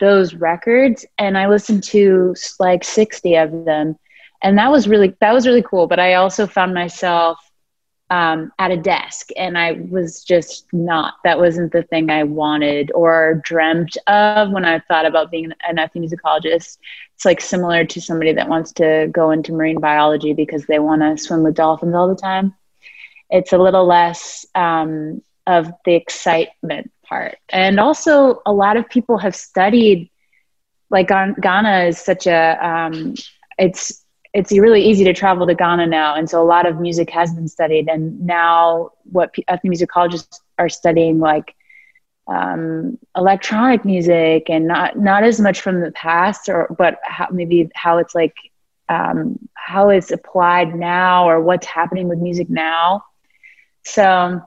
those 0.00 0.34
records. 0.34 1.06
And 1.18 1.38
I 1.38 1.48
listened 1.48 1.84
to 1.84 2.34
like 2.58 2.84
60 2.84 3.34
of 3.36 3.64
them. 3.64 3.98
And 4.42 4.58
that 4.58 4.70
was 4.70 4.88
really, 4.88 5.14
that 5.20 5.32
was 5.32 5.46
really 5.46 5.62
cool. 5.62 5.86
But 5.86 6.00
I 6.00 6.14
also 6.14 6.46
found 6.46 6.74
myself 6.74 7.38
um, 8.12 8.52
at 8.58 8.70
a 8.70 8.76
desk 8.76 9.30
and 9.38 9.56
I 9.56 9.72
was 9.88 10.22
just 10.22 10.66
not, 10.70 11.14
that 11.24 11.38
wasn't 11.38 11.72
the 11.72 11.82
thing 11.82 12.10
I 12.10 12.24
wanted 12.24 12.92
or 12.94 13.40
dreamt 13.42 13.96
of 14.06 14.50
when 14.50 14.66
I 14.66 14.80
thought 14.80 15.06
about 15.06 15.30
being 15.30 15.50
an 15.66 15.76
ethnomusicologist. 15.76 16.76
It's 17.14 17.24
like 17.24 17.40
similar 17.40 17.86
to 17.86 18.00
somebody 18.02 18.34
that 18.34 18.50
wants 18.50 18.72
to 18.72 19.08
go 19.10 19.30
into 19.30 19.54
marine 19.54 19.80
biology 19.80 20.34
because 20.34 20.66
they 20.66 20.78
want 20.78 21.00
to 21.00 21.16
swim 21.16 21.42
with 21.42 21.54
dolphins 21.54 21.94
all 21.94 22.06
the 22.06 22.14
time. 22.14 22.54
It's 23.30 23.54
a 23.54 23.58
little 23.58 23.86
less 23.86 24.44
um, 24.54 25.22
of 25.46 25.72
the 25.86 25.94
excitement 25.94 26.92
part. 27.02 27.38
And 27.48 27.80
also, 27.80 28.42
a 28.44 28.52
lot 28.52 28.76
of 28.76 28.90
people 28.90 29.16
have 29.16 29.34
studied, 29.34 30.10
like 30.90 31.08
Ghana 31.08 31.84
is 31.84 31.98
such 31.98 32.26
a, 32.26 32.58
um, 32.62 33.14
it's 33.56 34.01
it's 34.34 34.52
really 34.52 34.82
easy 34.82 35.04
to 35.04 35.12
travel 35.12 35.46
to 35.46 35.54
Ghana 35.54 35.86
now, 35.86 36.14
and 36.14 36.28
so 36.28 36.42
a 36.42 36.44
lot 36.44 36.66
of 36.66 36.80
music 36.80 37.10
has 37.10 37.34
been 37.34 37.48
studied. 37.48 37.88
And 37.88 38.20
now, 38.26 38.90
what 39.04 39.34
ethnomusicologists 39.48 40.40
are 40.58 40.68
studying, 40.68 41.18
like 41.18 41.54
um, 42.26 42.98
electronic 43.16 43.84
music, 43.84 44.48
and 44.48 44.66
not 44.66 44.98
not 44.98 45.22
as 45.22 45.38
much 45.38 45.60
from 45.60 45.80
the 45.80 45.92
past, 45.92 46.48
or 46.48 46.74
but 46.78 46.98
how, 47.02 47.28
maybe 47.30 47.70
how 47.74 47.98
it's 47.98 48.14
like 48.14 48.34
um, 48.88 49.38
how 49.54 49.90
it's 49.90 50.10
applied 50.10 50.74
now, 50.74 51.28
or 51.28 51.40
what's 51.40 51.66
happening 51.66 52.08
with 52.08 52.18
music 52.18 52.48
now. 52.48 53.04
So, 53.84 54.40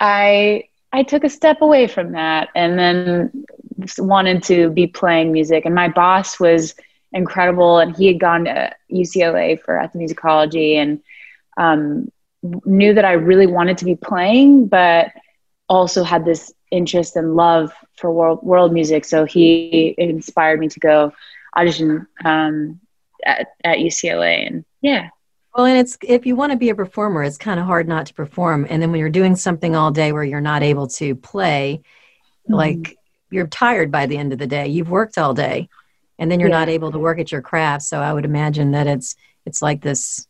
I 0.00 0.64
I 0.92 1.04
took 1.04 1.22
a 1.22 1.30
step 1.30 1.62
away 1.62 1.86
from 1.86 2.12
that, 2.12 2.48
and 2.56 2.76
then 2.76 3.44
wanted 3.98 4.42
to 4.44 4.70
be 4.70 4.88
playing 4.88 5.30
music. 5.30 5.64
And 5.64 5.74
my 5.74 5.88
boss 5.88 6.40
was 6.40 6.74
incredible. 7.12 7.78
And 7.78 7.96
he 7.96 8.06
had 8.06 8.20
gone 8.20 8.44
to 8.44 8.72
UCLA 8.92 9.60
for 9.60 9.74
ethnomusicology 9.74 10.76
and 10.76 11.00
um, 11.56 12.10
knew 12.42 12.94
that 12.94 13.04
I 13.04 13.12
really 13.12 13.46
wanted 13.46 13.78
to 13.78 13.84
be 13.84 13.96
playing, 13.96 14.66
but 14.66 15.12
also 15.68 16.02
had 16.02 16.24
this 16.24 16.52
interest 16.70 17.16
and 17.16 17.36
love 17.36 17.72
for 17.96 18.10
world 18.10 18.42
world 18.42 18.72
music. 18.72 19.04
So 19.04 19.24
he 19.24 19.94
inspired 19.98 20.60
me 20.60 20.68
to 20.68 20.80
go 20.80 21.12
audition 21.56 22.06
um, 22.24 22.80
at, 23.24 23.48
at 23.64 23.78
UCLA, 23.78 24.46
and 24.46 24.64
yeah. 24.80 25.10
Well, 25.54 25.66
and 25.66 25.78
it's 25.78 25.98
if 26.02 26.26
you 26.26 26.36
want 26.36 26.52
to 26.52 26.58
be 26.58 26.70
a 26.70 26.74
performer, 26.74 27.22
it's 27.24 27.38
kind 27.38 27.58
of 27.58 27.66
hard 27.66 27.88
not 27.88 28.06
to 28.06 28.14
perform. 28.14 28.66
And 28.70 28.80
then 28.80 28.90
when 28.90 29.00
you're 29.00 29.10
doing 29.10 29.36
something 29.36 29.74
all 29.74 29.90
day 29.90 30.12
where 30.12 30.24
you're 30.24 30.40
not 30.40 30.62
able 30.62 30.86
to 30.88 31.14
play, 31.16 31.82
mm-hmm. 32.44 32.54
like 32.54 32.96
you're 33.30 33.48
tired 33.48 33.90
by 33.90 34.06
the 34.06 34.16
end 34.16 34.32
of 34.32 34.38
the 34.38 34.46
day. 34.46 34.68
You've 34.68 34.90
worked 34.90 35.18
all 35.18 35.34
day 35.34 35.68
and 36.20 36.30
then 36.30 36.38
you're 36.38 36.50
yeah. 36.50 36.58
not 36.58 36.68
able 36.68 36.92
to 36.92 36.98
work 36.98 37.18
at 37.18 37.32
your 37.32 37.42
craft. 37.42 37.82
So 37.84 37.98
i 37.98 38.12
would 38.12 38.26
imagine 38.26 38.70
that 38.72 38.86
it's 38.86 39.16
it's 39.44 39.60
like 39.60 39.80
this 39.80 40.28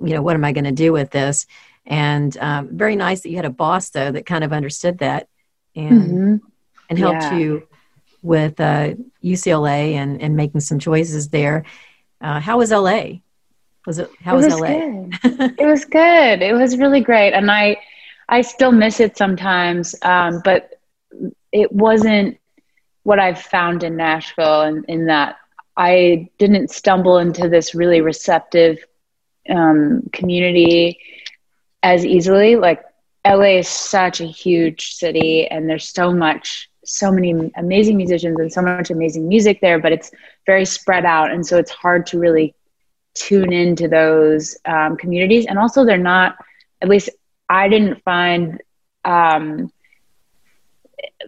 you 0.00 0.12
know 0.14 0.22
what 0.22 0.34
am 0.34 0.44
i 0.44 0.52
going 0.52 0.64
to 0.64 0.72
do 0.72 0.92
with 0.92 1.10
this? 1.10 1.46
And 1.86 2.36
um, 2.38 2.68
very 2.72 2.96
nice 2.96 3.22
that 3.22 3.30
you 3.30 3.36
had 3.36 3.44
a 3.44 3.50
boss 3.50 3.90
though 3.90 4.12
that 4.12 4.26
kind 4.26 4.44
of 4.44 4.52
understood 4.52 4.98
that 4.98 5.28
and 5.74 6.02
mm-hmm. 6.02 6.36
and 6.88 6.98
helped 6.98 7.22
yeah. 7.22 7.36
you 7.36 7.68
with 8.22 8.60
uh, 8.60 8.94
ucla 9.22 9.94
and 9.94 10.20
and 10.22 10.36
making 10.36 10.60
some 10.60 10.78
choices 10.78 11.30
there. 11.30 11.64
Uh, 12.20 12.40
how 12.40 12.58
was 12.58 12.70
la 12.70 13.02
was 13.86 13.98
it 13.98 14.10
how 14.22 14.34
it 14.34 14.36
was, 14.36 14.46
was 14.46 14.60
la 14.60 14.66
it 15.58 15.66
was 15.66 15.84
good. 15.84 16.42
It 16.42 16.54
was 16.54 16.78
really 16.78 17.00
great. 17.00 17.32
And 17.32 17.50
i 17.50 17.76
i 18.28 18.40
still 18.40 18.72
miss 18.72 19.00
it 19.00 19.16
sometimes 19.16 19.94
um, 20.02 20.40
but 20.44 20.70
it 21.52 21.70
wasn't 21.70 22.38
what 23.04 23.18
I've 23.18 23.40
found 23.40 23.84
in 23.84 23.96
Nashville 23.96 24.62
and 24.62 24.84
in 24.86 25.06
that 25.06 25.36
I 25.76 26.28
didn't 26.38 26.70
stumble 26.70 27.18
into 27.18 27.48
this 27.48 27.74
really 27.74 28.00
receptive 28.00 28.78
um, 29.48 30.08
community 30.12 30.98
as 31.82 32.04
easily. 32.04 32.56
Like 32.56 32.82
LA 33.26 33.58
is 33.58 33.68
such 33.68 34.20
a 34.20 34.26
huge 34.26 34.94
city 34.94 35.46
and 35.46 35.68
there's 35.68 35.88
so 35.88 36.12
much, 36.12 36.70
so 36.84 37.10
many 37.10 37.52
amazing 37.56 37.96
musicians 37.96 38.38
and 38.38 38.52
so 38.52 38.62
much 38.62 38.90
amazing 38.90 39.28
music 39.28 39.60
there, 39.60 39.78
but 39.78 39.92
it's 39.92 40.10
very 40.46 40.64
spread 40.64 41.04
out. 41.04 41.30
And 41.30 41.46
so 41.46 41.58
it's 41.58 41.70
hard 41.70 42.06
to 42.06 42.18
really 42.18 42.54
tune 43.14 43.52
into 43.52 43.88
those 43.88 44.56
um, 44.64 44.96
communities. 44.96 45.46
And 45.46 45.58
also, 45.58 45.84
they're 45.84 45.98
not, 45.98 46.36
at 46.82 46.88
least 46.88 47.10
I 47.48 47.68
didn't 47.68 48.02
find 48.02 48.60
um, 49.04 49.72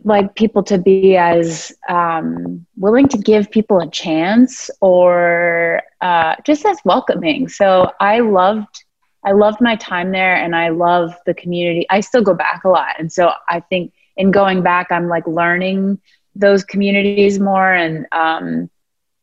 like 0.05 0.35
people 0.35 0.63
to 0.65 0.79
be 0.79 1.17
as 1.17 1.73
um, 1.89 2.67
willing 2.77 3.09
to 3.09 3.19
give 3.19 3.51
people 3.51 3.81
a 3.81 3.91
chance 3.91 4.71
or 4.81 5.83
uh, 6.01 6.37
just 6.45 6.65
as 6.65 6.79
welcoming. 6.85 7.49
So 7.49 7.91
I 8.01 8.21
loved 8.21 8.85
I 9.25 9.33
loved 9.33 9.61
my 9.61 9.75
time 9.77 10.13
there 10.13 10.37
and 10.37 10.55
I 10.55 10.69
love 10.69 11.13
the 11.27 11.35
community. 11.35 11.85
I 11.91 11.99
still 11.99 12.23
go 12.23 12.33
back 12.33 12.63
a 12.63 12.69
lot. 12.69 12.95
And 13.01 13.13
so 13.13 13.33
I 13.49 13.59
think 13.59 13.93
in 14.17 14.31
going 14.31 14.63
back, 14.63 14.93
I'm 14.93 15.09
like 15.09 15.27
learning 15.27 16.01
those 16.37 16.63
communities 16.63 17.41
more 17.41 17.73
and 17.73 18.07
um, 18.13 18.71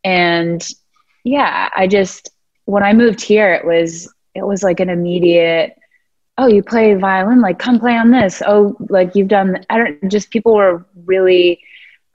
and 0.04 0.68
yeah, 1.24 1.70
I 1.76 1.88
just 1.88 2.32
when 2.66 2.84
I 2.84 2.94
moved 2.94 3.22
here 3.22 3.54
it 3.54 3.66
was 3.66 4.14
it 4.36 4.46
was 4.46 4.64
like 4.64 4.80
an 4.80 4.90
immediate 4.90 5.78
oh 6.38 6.48
you 6.48 6.64
play 6.64 6.94
violin? 6.96 7.42
Like 7.42 7.60
come 7.60 7.80
play 7.80 7.96
on 7.96 8.12
this. 8.12 8.42
Oh 8.46 8.76
like 8.90 9.16
you've 9.16 9.28
done 9.28 9.64
i 9.70 9.78
don't 9.78 10.12
just 10.12 10.32
people 10.32 10.56
were 10.56 10.86
really 11.06 11.62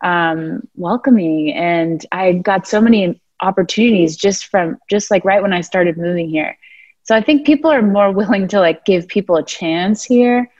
um, 0.02 0.66
welcoming. 0.76 1.52
And 1.52 2.04
i 2.12 2.32
got 2.32 2.66
so 2.66 2.80
many 2.80 3.20
opportunities 3.40 4.16
just 4.16 4.46
from 4.46 4.78
just 4.90 5.10
like 5.10 5.24
right 5.24 5.42
when 5.42 5.52
i 5.52 5.60
started 5.60 5.96
moving 5.96 6.28
here. 6.28 6.56
So 7.02 7.14
i 7.14 7.20
think 7.20 7.46
people 7.46 7.70
are 7.70 7.82
more 7.82 8.12
willing 8.20 8.48
to 8.48 8.60
like 8.60 8.84
give 8.84 9.08
people 9.08 9.36
a 9.36 9.44
chance 9.44 10.04
here 10.04 10.50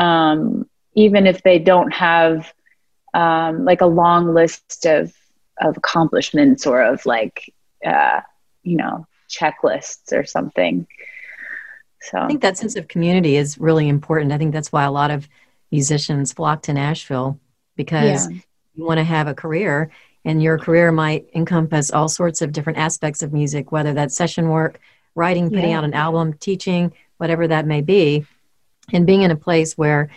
um, 0.00 0.66
even 0.94 1.26
if 1.26 1.42
they 1.42 1.58
don't 1.58 1.92
have 1.92 2.52
um, 3.14 3.64
like 3.64 3.80
a 3.82 3.86
long 3.86 4.34
list 4.34 4.86
of 4.86 5.12
of 5.60 5.76
accomplishments 5.76 6.66
or 6.66 6.82
of 6.82 7.04
like 7.04 7.52
uh, 7.84 8.20
you 8.62 8.76
know 8.76 9.06
checklists 9.28 10.12
or 10.12 10.24
something 10.24 10.86
so 12.02 12.18
I 12.18 12.26
think 12.26 12.40
that 12.42 12.56
sense 12.56 12.76
of 12.76 12.88
community 12.88 13.36
is 13.36 13.58
really 13.58 13.88
important. 13.88 14.32
I 14.32 14.38
think 14.38 14.52
that's 14.52 14.72
why 14.72 14.84
a 14.84 14.90
lot 14.90 15.10
of 15.10 15.28
musicians 15.70 16.32
flock 16.32 16.62
to 16.62 16.72
Nashville 16.72 17.38
because 17.76 18.30
yeah. 18.30 18.38
you 18.74 18.84
want 18.84 18.98
to 18.98 19.04
have 19.04 19.28
a 19.28 19.34
career 19.34 19.90
and 20.24 20.42
your 20.42 20.58
career 20.58 20.92
might 20.92 21.28
encompass 21.34 21.90
all 21.90 22.08
sorts 22.08 22.42
of 22.42 22.52
different 22.52 22.78
aspects 22.78 23.22
of 23.22 23.32
music, 23.32 23.72
whether 23.72 23.94
that's 23.94 24.14
session 24.14 24.48
work, 24.48 24.80
writing, 25.14 25.48
putting 25.48 25.70
yeah. 25.70 25.78
out 25.78 25.84
an 25.84 25.94
album, 25.94 26.34
teaching, 26.34 26.92
whatever 27.16 27.48
that 27.48 27.66
may 27.66 27.80
be. 27.80 28.26
And 28.92 29.06
being 29.06 29.22
in 29.22 29.30
a 29.30 29.36
place 29.36 29.78
where 29.78 30.10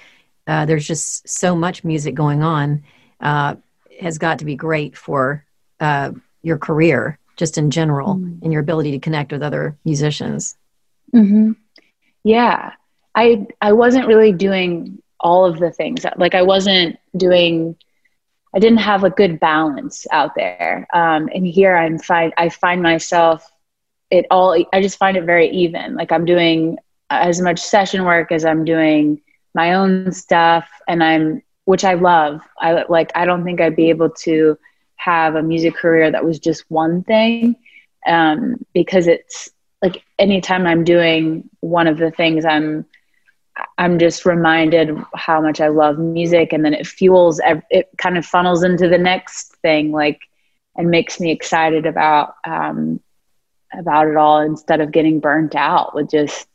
uh, 0.48 0.66
there's 0.66 0.86
just 0.86 1.28
so 1.28 1.56
much 1.56 1.84
music 1.84 2.16
going 2.16 2.44
on 2.44 2.84
uh, 3.22 3.56
has 4.00 4.18
got 4.18 4.40
to 4.40 4.46
be 4.46 4.56
great 4.56 4.98
for 4.98 5.46
uh, 5.80 6.12
your 6.42 6.58
career, 6.58 7.18
just 7.38 7.58
in 7.58 7.72
general, 7.72 8.16
mm. 8.16 8.42
and 8.42 8.52
your 8.52 8.62
ability 8.62 8.92
to 8.92 9.00
connect 9.00 9.32
with 9.32 9.44
other 9.44 9.78
musicians. 9.86 10.58
Mm-hmm. 11.14 11.54
Yeah. 12.24 12.74
I 13.16 13.48
I 13.62 13.74
wasn't 13.74 14.08
really 14.08 14.32
doing 14.32 15.02
all 15.20 15.46
of 15.46 15.60
the 15.60 15.72
things. 15.72 16.06
Like 16.18 16.36
I 16.36 16.42
wasn't 16.42 16.98
doing 17.16 17.76
I 18.56 18.60
didn't 18.60 18.80
have 18.80 19.04
a 19.04 19.10
good 19.10 19.40
balance 19.40 20.06
out 20.12 20.36
there. 20.36 20.88
Um, 20.94 21.30
and 21.34 21.46
here 21.46 21.76
I'm 21.76 21.98
find 22.00 22.34
I 22.38 22.50
find 22.50 22.82
myself 22.82 23.50
it 24.10 24.26
all 24.30 24.56
I 24.74 24.82
just 24.82 24.98
find 24.98 25.18
it 25.18 25.26
very 25.26 25.50
even. 25.50 25.96
Like 25.96 26.12
I'm 26.12 26.26
doing 26.26 26.78
as 27.10 27.42
much 27.42 27.60
session 27.60 28.06
work 28.06 28.32
as 28.32 28.46
I'm 28.46 28.66
doing 28.66 29.22
my 29.54 29.74
own 29.74 30.12
stuff 30.12 30.68
and 30.88 31.04
I'm 31.04 31.42
which 31.66 31.84
I 31.84 31.94
love. 31.94 32.42
I 32.60 32.84
like 32.90 33.12
I 33.16 33.26
don't 33.26 33.44
think 33.44 33.62
I'd 33.62 33.76
be 33.76 33.90
able 33.90 34.10
to 34.10 34.58
have 34.96 35.36
a 35.36 35.44
music 35.44 35.76
career 35.76 36.12
that 36.12 36.26
was 36.26 36.40
just 36.40 36.70
one 36.70 37.04
thing 37.04 37.56
um, 38.08 38.64
because 38.74 39.08
it's 39.08 39.52
like 39.84 40.02
anytime 40.18 40.66
I'm 40.66 40.86
doing 40.86 41.50
one 41.60 41.88
of 41.88 41.98
the 41.98 42.10
things, 42.10 42.46
I'm 42.46 42.86
I'm 43.78 44.00
just 44.00 44.26
reminded 44.26 44.98
how 45.14 45.42
much 45.42 45.62
I 45.62 45.68
love 45.68 46.00
music, 46.00 46.54
and 46.54 46.66
then 46.66 46.74
it 46.74 46.88
fuels. 46.88 47.42
It 47.70 47.90
kind 47.98 48.18
of 48.18 48.26
funnels 48.26 48.64
into 48.64 48.88
the 48.88 48.98
next 48.98 49.58
thing, 49.58 49.92
like, 49.92 50.22
and 50.76 50.90
makes 50.90 51.20
me 51.20 51.32
excited 51.32 51.86
about 51.86 52.36
um, 52.48 53.02
about 53.78 54.08
it 54.08 54.16
all 54.16 54.40
instead 54.40 54.82
of 54.82 54.92
getting 54.92 55.20
burnt 55.20 55.56
out 55.56 55.94
with 55.94 56.10
just, 56.10 56.48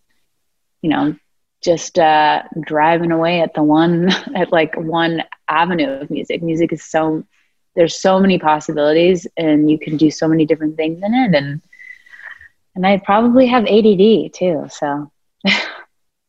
you 0.83 0.91
know, 0.91 1.15
just 1.63 1.99
uh, 1.99 2.43
driving 2.63 3.13
away 3.13 3.43
at 3.43 3.55
the 3.55 3.63
one 3.63 4.09
at 4.35 4.53
like 4.53 4.75
one 4.77 5.23
avenue 5.49 5.91
of 5.91 6.11
music. 6.11 6.43
Music 6.43 6.73
is 6.73 6.83
so 6.83 7.25
there's 7.77 8.01
so 8.01 8.19
many 8.19 8.39
possibilities, 8.39 9.27
and 9.37 9.71
you 9.71 9.79
can 9.79 9.99
do 9.99 10.11
so 10.11 10.27
many 10.27 10.47
different 10.47 10.77
things 10.77 11.01
in 11.03 11.15
it, 11.15 11.35
and 11.35 11.61
and 12.79 12.87
I 12.87 12.99
probably 12.99 13.47
have 13.49 13.67
ADD 13.67 14.33
too, 14.33 14.69
so. 14.71 15.11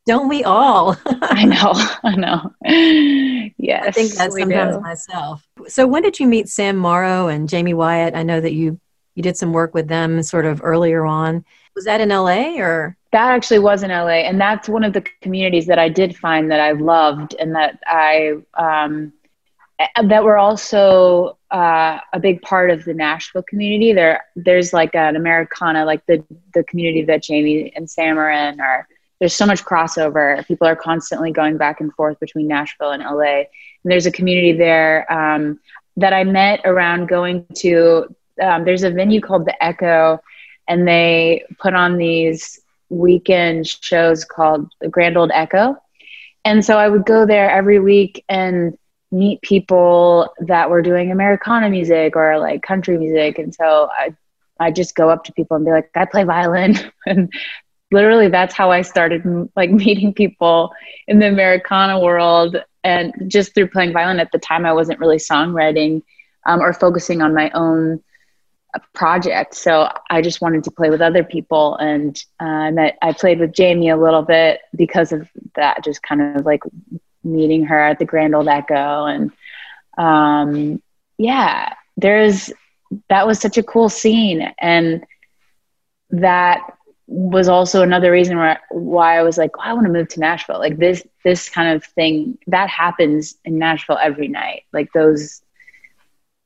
Don't 0.07 0.27
we 0.27 0.43
all? 0.43 0.97
I 1.05 1.45
know, 1.45 1.73
I 2.03 2.15
know. 2.15 2.51
Yes, 3.59 3.85
I 3.87 3.91
think 3.91 4.13
that 4.13 4.31
sometimes 4.31 4.75
do. 4.75 4.81
myself. 4.81 5.47
So, 5.67 5.85
when 5.85 6.01
did 6.01 6.19
you 6.19 6.25
meet 6.25 6.49
Sam 6.49 6.75
Morrow 6.75 7.27
and 7.27 7.49
Jaime 7.49 7.75
Wyatt? 7.75 8.15
I 8.15 8.23
know 8.23 8.41
that 8.41 8.53
you 8.53 8.79
you 9.13 9.21
did 9.21 9.37
some 9.37 9.53
work 9.53 9.75
with 9.75 9.87
them 9.89 10.23
sort 10.23 10.47
of 10.47 10.61
earlier 10.63 11.05
on. 11.05 11.45
Was 11.75 11.85
that 11.85 12.01
in 12.01 12.09
LA 12.09 12.57
or? 12.57 12.97
That 13.11 13.31
actually 13.31 13.59
was 13.59 13.83
in 13.83 13.91
LA, 13.91 14.23
and 14.25 14.41
that's 14.41 14.67
one 14.67 14.83
of 14.83 14.93
the 14.93 15.05
communities 15.21 15.67
that 15.67 15.77
I 15.77 15.87
did 15.87 16.17
find 16.17 16.49
that 16.49 16.59
I 16.59 16.71
loved 16.71 17.35
and 17.35 17.53
that 17.53 17.79
I 17.85 18.37
um, 18.55 19.13
that 20.03 20.23
were 20.23 20.37
also 20.37 21.37
uh, 21.51 21.99
a 22.13 22.19
big 22.19 22.41
part 22.41 22.69
of 22.69 22.85
the 22.85 22.93
Nashville 22.93 23.43
community. 23.43 23.93
There, 23.93 24.23
there's 24.35 24.73
like 24.73 24.93
an 24.95 25.15
Americana, 25.15 25.85
like 25.85 26.05
the 26.05 26.23
the 26.53 26.63
community 26.63 27.03
that 27.03 27.25
Jaime 27.27 27.71
and 27.75 27.89
Sam 27.89 28.17
are 28.19 28.29
in, 28.29 28.59
are 28.59 28.87
there's 29.19 29.35
so 29.35 29.45
much 29.45 29.63
crossover. 29.65 30.45
People 30.47 30.67
are 30.67 30.75
constantly 30.75 31.31
going 31.31 31.57
back 31.57 31.81
and 31.81 31.93
forth 31.93 32.19
between 32.19 32.47
Nashville 32.47 32.91
and 32.91 33.03
LA. 33.03 33.43
And 33.83 33.91
there's 33.91 34.05
a 34.05 34.11
community 34.11 34.53
there 34.53 35.11
um, 35.11 35.59
that 35.97 36.13
I 36.13 36.23
met 36.23 36.61
around 36.65 37.07
going 37.07 37.45
to. 37.57 38.15
Um, 38.41 38.63
there's 38.63 38.83
a 38.83 38.91
venue 38.91 39.19
called 39.19 39.45
the 39.45 39.63
Echo, 39.63 40.21
and 40.67 40.87
they 40.87 41.43
put 41.59 41.73
on 41.73 41.97
these 41.97 42.59
weekend 42.89 43.67
shows 43.67 44.23
called 44.23 44.71
the 44.79 44.87
Grand 44.87 45.17
Old 45.17 45.31
Echo. 45.33 45.75
And 46.45 46.63
so 46.63 46.77
I 46.77 46.87
would 46.87 47.05
go 47.05 47.25
there 47.25 47.49
every 47.49 47.79
week 47.79 48.23
and 48.29 48.77
meet 49.11 49.41
people 49.41 50.33
that 50.39 50.69
were 50.69 50.81
doing 50.81 51.11
Americana 51.11 51.69
music 51.69 52.15
or 52.15 52.37
like 52.37 52.61
country 52.61 52.97
music. 52.97 53.39
And 53.39 53.53
so 53.53 53.89
I 53.91 54.15
I 54.59 54.71
just 54.71 54.95
go 54.95 55.09
up 55.09 55.23
to 55.23 55.33
people 55.33 55.55
and 55.55 55.65
be 55.65 55.71
like, 55.71 55.89
I 55.95 56.05
play 56.05 56.23
violin. 56.23 56.75
and 57.05 57.31
literally 57.91 58.27
that's 58.27 58.53
how 58.53 58.71
I 58.71 58.81
started 58.81 59.23
like 59.55 59.71
meeting 59.71 60.13
people 60.13 60.71
in 61.07 61.19
the 61.19 61.27
Americana 61.27 61.99
world. 61.99 62.57
And 62.83 63.13
just 63.27 63.53
through 63.53 63.69
playing 63.69 63.93
violin 63.93 64.19
at 64.19 64.31
the 64.31 64.39
time, 64.39 64.65
I 64.65 64.73
wasn't 64.73 64.99
really 64.99 65.17
songwriting 65.17 66.01
um, 66.45 66.61
or 66.61 66.73
focusing 66.73 67.21
on 67.21 67.33
my 67.33 67.49
own 67.51 68.01
uh, 68.73 68.79
project. 68.93 69.55
So 69.55 69.89
I 70.09 70.21
just 70.21 70.41
wanted 70.41 70.63
to 70.65 70.71
play 70.71 70.89
with 70.89 71.01
other 71.01 71.23
people. 71.23 71.75
And 71.75 72.21
uh, 72.41 72.45
I 72.45 72.71
met, 72.71 72.97
I 73.01 73.13
played 73.13 73.39
with 73.39 73.53
Jaime 73.57 73.89
a 73.89 73.97
little 73.97 74.21
bit 74.21 74.61
because 74.75 75.11
of 75.11 75.27
that, 75.55 75.83
just 75.83 76.03
kind 76.03 76.37
of 76.37 76.45
like 76.45 76.63
meeting 77.23 77.65
her 77.65 77.79
at 77.79 77.99
the 77.99 78.05
Grand 78.05 78.35
Old 78.35 78.47
Echo. 78.47 79.05
And 79.05 79.31
um, 79.97 80.81
yeah, 81.17 81.73
there's, 81.97 82.51
that 83.09 83.27
was 83.27 83.39
such 83.39 83.57
a 83.57 83.63
cool 83.63 83.89
scene. 83.89 84.53
And 84.59 85.05
that 86.11 86.61
was 87.07 87.47
also 87.47 87.81
another 87.81 88.11
reason 88.11 88.37
why, 88.71 89.17
I 89.17 89.23
was 89.23 89.37
like, 89.37 89.51
oh, 89.57 89.61
I 89.61 89.73
want 89.73 89.85
to 89.87 89.91
move 89.91 90.09
to 90.09 90.19
Nashville. 90.19 90.59
Like 90.59 90.77
this, 90.77 91.05
this 91.23 91.49
kind 91.49 91.75
of 91.75 91.83
thing 91.83 92.37
that 92.47 92.69
happens 92.69 93.35
in 93.45 93.59
Nashville 93.59 93.97
every 94.01 94.27
night. 94.27 94.63
Like 94.71 94.91
those, 94.93 95.41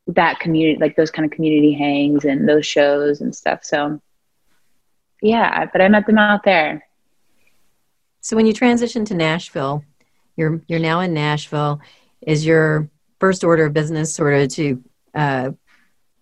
that 0.07 0.39
community, 0.39 0.79
like 0.79 0.95
those 0.95 1.11
kind 1.11 1.25
of 1.25 1.31
community 1.31 1.73
hangs 1.73 2.25
and 2.25 2.47
those 2.47 2.65
shows 2.65 3.21
and 3.21 3.35
stuff. 3.35 3.63
So 3.63 4.01
yeah, 5.21 5.65
but 5.71 5.81
I 5.81 5.87
met 5.87 6.05
them 6.05 6.17
out 6.17 6.43
there. 6.43 6.85
So 8.19 8.35
when 8.35 8.45
you 8.45 8.53
transitioned 8.53 9.05
to 9.07 9.13
Nashville, 9.13 9.83
you're, 10.35 10.61
you're 10.67 10.79
now 10.79 10.99
in 11.01 11.13
Nashville. 11.13 11.81
Is 12.21 12.45
your 12.45 12.89
first 13.19 13.43
order 13.43 13.65
of 13.65 13.73
business 13.73 14.13
sort 14.13 14.33
of 14.33 14.49
to 14.49 14.83
uh, 15.13 15.51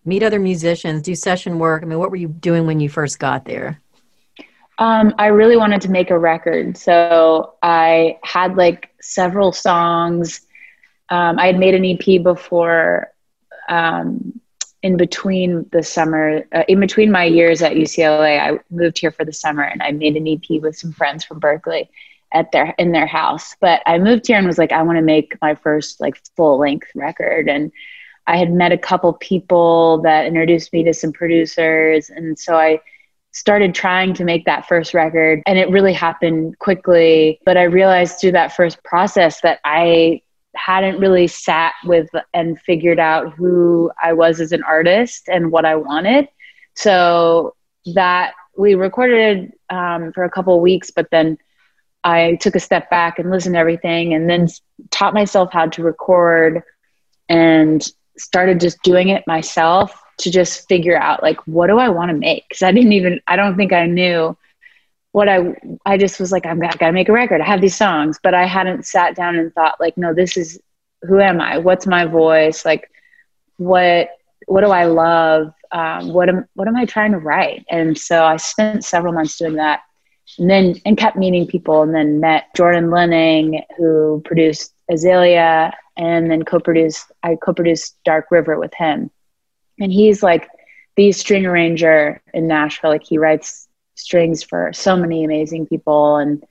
meet 0.06 0.24
other 0.24 0.40
musicians, 0.40 1.02
do 1.02 1.16
session 1.16 1.60
work? 1.60 1.84
I 1.84 1.86
mean, 1.86 2.00
what 2.00 2.10
were 2.10 2.18
you 2.18 2.28
doing 2.28 2.66
when 2.66 2.80
you 2.80 2.90
first 2.90 3.20
got 3.20 3.46
there? 3.46 3.82
Um, 4.78 5.14
I 5.18 5.28
really 5.28 5.58
wanted 5.58 5.82
to 5.82 5.92
make 5.92 6.10
a 6.10 6.18
record. 6.18 6.76
So 6.76 7.54
I 7.62 8.18
had 8.24 8.56
like 8.56 8.90
several 9.00 9.52
songs. 9.52 10.42
Um, 11.10 11.38
I 11.38 11.46
had 11.48 11.60
made 11.60 11.76
an 11.76 11.86
EP 11.86 12.24
before 12.24 13.12
um, 13.70 14.40
in 14.82 14.98
between 14.98 15.70
the 15.72 15.84
summer, 15.84 16.44
uh, 16.52 16.64
in 16.68 16.80
between 16.80 17.12
my 17.12 17.26
years 17.26 17.62
at 17.62 17.74
UCLA, 17.74 18.40
I 18.40 18.60
moved 18.72 18.98
here 18.98 19.12
for 19.12 19.24
the 19.24 19.34
summer 19.34 19.62
and 19.62 19.84
I 19.84 19.92
made 19.92 20.18
an 20.18 20.28
EP 20.28 20.62
with 20.62 20.76
some 20.76 20.92
friends 20.92 21.24
from 21.24 21.40
Berklee 21.40 21.88
at 22.34 22.52
their 22.52 22.74
in 22.78 22.92
their 22.92 23.08
house. 23.08 23.56
But 23.60 23.82
I 23.86 23.98
moved 23.98 24.28
here 24.28 24.38
and 24.38 24.48
was 24.48 24.58
like, 24.58 24.72
I 24.72 24.84
want 24.84 24.98
to 24.98 25.04
make 25.04 25.38
my 25.42 25.56
first 25.56 26.00
like 26.00 26.22
full 26.36 26.58
length 26.60 26.88
record. 26.96 27.50
And 27.50 27.72
I 28.28 28.38
had 28.38 28.52
met 28.52 28.72
a 28.72 28.78
couple 28.78 29.14
people 29.14 30.02
that 30.04 30.26
introduced 30.26 30.72
me 30.74 30.84
to 30.84 30.94
some 30.94 31.12
producers, 31.12 32.10
and 32.10 32.38
so 32.38 32.58
I 32.58 32.82
started 33.32 33.74
trying 33.74 34.14
to 34.14 34.24
make 34.26 34.46
that 34.46 34.68
first 34.68 34.94
record 34.94 35.42
and 35.46 35.58
it 35.58 35.70
really 35.70 35.94
happened 35.94 36.58
quickly 36.60 37.40
but 37.46 37.56
i 37.56 37.64
realized 37.64 38.20
through 38.20 38.32
that 38.32 38.54
first 38.54 38.84
process 38.84 39.40
that 39.42 39.60
i 39.64 40.22
hadn't 40.54 41.00
really 41.00 41.28
sat 41.28 41.74
with 41.86 42.10
and 42.34 42.60
figured 42.62 43.00
out 43.00 43.34
who 43.34 43.90
i 44.04 44.12
was 44.12 44.42
as 44.42 44.52
an 44.52 44.62
artist 44.64 45.30
and 45.30 45.50
what 45.52 45.64
i 45.64 45.76
wanted 45.76 46.28
so 46.76 47.56
that 47.96 48.34
we 48.58 48.76
recorded 48.76 49.54
um, 49.70 50.12
for 50.12 50.26
a 50.26 50.30
couple 50.30 50.60
weeks 50.60 50.92
but 50.92 51.08
then 51.10 51.38
i 52.04 52.36
took 52.42 52.56
a 52.56 52.60
step 52.60 52.90
back 52.90 53.20
and 53.20 53.30
listened 53.30 53.56
to 53.56 53.60
everything 53.60 54.14
and 54.14 54.30
then 54.30 54.48
taught 54.90 55.14
myself 55.14 55.52
how 55.52 55.66
to 55.66 55.84
record 55.84 56.64
and 57.30 57.92
started 58.18 58.60
just 58.60 58.82
doing 58.84 59.10
it 59.10 59.26
myself 59.26 60.02
to 60.22 60.32
just 60.32 60.68
figure 60.68 60.98
out 60.98 61.22
like 61.24 61.38
what 61.48 61.68
do 61.68 61.78
I 61.80 61.90
want 61.90 62.10
to 62.10 62.18
make 62.18 62.48
because 62.48 62.62
I 62.62 62.72
didn't 62.72 62.94
even 62.94 63.20
I 63.28 63.36
don't 63.36 63.58
think 63.58 63.74
I 63.74 63.86
knew 63.86 64.38
what 65.12 65.28
I 65.28 65.56
I 65.86 65.98
just 65.98 66.20
was 66.20 66.32
like 66.32 66.46
I'm 66.46 66.60
got 66.60 66.78
to 66.78 66.92
make 66.92 67.10
a 67.10 67.14
record. 67.14 67.42
I 67.42 67.46
have 67.46 67.62
these 67.62 67.76
songs, 67.76 68.20
but 68.22 68.34
I 68.34 68.46
hadn't 68.46 68.86
sat 68.86 69.16
down 69.16 69.36
and 69.36 69.54
thought 69.54 69.80
like 69.80 69.98
no 69.98 70.14
this 70.14 70.38
is 70.38 70.60
who 71.02 71.20
am 71.20 71.42
I? 71.42 71.58
What's 71.58 71.88
my 71.88 72.06
voice? 72.06 72.64
Like 72.64 72.90
what 73.58 74.10
what 74.48 74.62
do 74.62 74.68
I 74.72 74.86
love? 74.86 75.54
Um, 75.72 76.14
what 76.14 76.30
am 76.30 76.48
what 76.54 76.68
am 76.68 76.76
I 76.76 76.86
trying 76.86 77.12
to 77.12 77.18
write? 77.18 77.66
And 77.70 77.98
so 77.98 78.24
I 78.24 78.38
spent 78.38 78.86
several 78.86 79.14
months 79.14 79.38
doing 79.38 79.56
that, 79.56 79.82
and 80.38 80.50
then 80.50 80.76
and 80.86 80.98
kept 80.98 81.18
meeting 81.18 81.48
people, 81.48 81.82
and 81.82 81.94
then 81.94 82.20
met 82.20 82.54
Jordan 82.56 82.86
Lehning, 82.90 83.64
who 83.78 84.22
produced 84.26 84.74
Azalea, 84.90 85.74
and 85.98 86.30
then 86.30 86.44
co-produced 86.44 87.12
I 87.24 87.36
co-produced 87.36 87.98
Dark 88.04 88.28
River 88.32 88.60
with 88.60 88.74
him 88.74 89.12
and 89.82 89.92
he's 89.92 90.24
like 90.24 90.48
the 90.96 91.12
string 91.12 91.46
arranger 91.46 92.22
in 92.34 92.48
Nashville. 92.48 92.92
Like 92.92 93.04
he 93.04 93.18
writes 93.18 93.68
strings 93.96 94.44
for 94.44 94.72
so 94.74 94.96
many 94.96 95.24
amazing 95.24 95.66
people, 95.68 96.18
and 96.18 96.44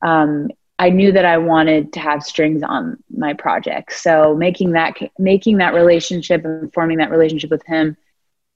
um, 0.00 0.50
I 0.78 0.90
knew 0.90 1.12
that 1.12 1.24
I 1.24 1.38
wanted 1.38 1.92
to 1.94 2.00
have 2.00 2.22
strings 2.22 2.62
on 2.62 3.02
my 3.14 3.34
project. 3.34 3.92
So 3.92 4.34
making 4.34 4.72
that 4.72 4.96
making 5.18 5.58
that 5.58 5.74
relationship 5.74 6.44
and 6.44 6.72
forming 6.72 6.98
that 6.98 7.10
relationship 7.10 7.50
with 7.50 7.64
him, 7.66 7.96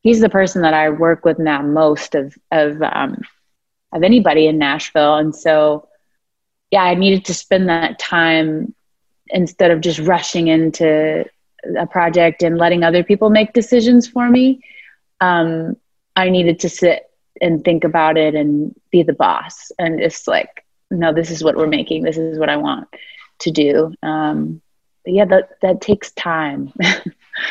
he's 0.02 0.20
the 0.20 0.28
person 0.28 0.62
that 0.62 0.74
I 0.74 0.90
work 0.90 1.24
with 1.24 1.38
now 1.38 1.62
most 1.62 2.14
of 2.14 2.34
of 2.52 2.80
um, 2.82 3.20
of 3.96 4.02
anybody 4.02 4.46
in 4.46 4.58
Nashville, 4.58 5.16
and 5.16 5.34
so 5.34 5.88
yeah, 6.70 6.82
I 6.82 6.94
needed 6.94 7.24
to 7.26 7.34
spend 7.34 7.68
that 7.68 7.98
time 7.98 8.74
instead 9.28 9.70
of 9.70 9.80
just 9.80 9.98
rushing 10.00 10.48
into 10.48 11.24
a 11.78 11.86
project 11.86 12.42
and 12.42 12.58
letting 12.58 12.84
other 12.84 13.02
people 13.02 13.30
make 13.30 13.52
decisions 13.52 14.06
for 14.06 14.28
me, 14.28 14.60
um, 15.20 15.76
I 16.14 16.28
needed 16.28 16.60
to 16.60 16.68
sit 16.68 17.10
and 17.40 17.64
think 17.64 17.84
about 17.84 18.16
it 18.16 18.34
and 18.34 18.74
be 18.90 19.02
the 19.02 19.12
boss. 19.12 19.70
And 19.78 20.00
it's 20.00 20.26
like, 20.26 20.64
no, 20.90 21.12
this 21.12 21.30
is 21.30 21.42
what 21.42 21.56
we're 21.56 21.66
making. 21.66 22.02
This 22.02 22.16
is 22.16 22.38
what 22.38 22.48
I 22.48 22.56
want 22.56 22.88
to 23.40 23.50
do. 23.50 23.94
Um, 24.02 24.62
but 25.04 25.14
yeah, 25.14 25.24
that 25.26 25.60
that 25.62 25.80
takes 25.80 26.12
time. 26.12 26.72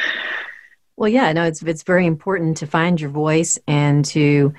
well, 0.96 1.10
yeah, 1.10 1.32
no, 1.34 1.44
it's 1.44 1.62
it's 1.62 1.84
very 1.84 2.06
important 2.06 2.58
to 2.58 2.68
find 2.68 3.00
your 3.00 3.10
voice 3.10 3.60
and 3.68 4.04
to, 4.06 4.54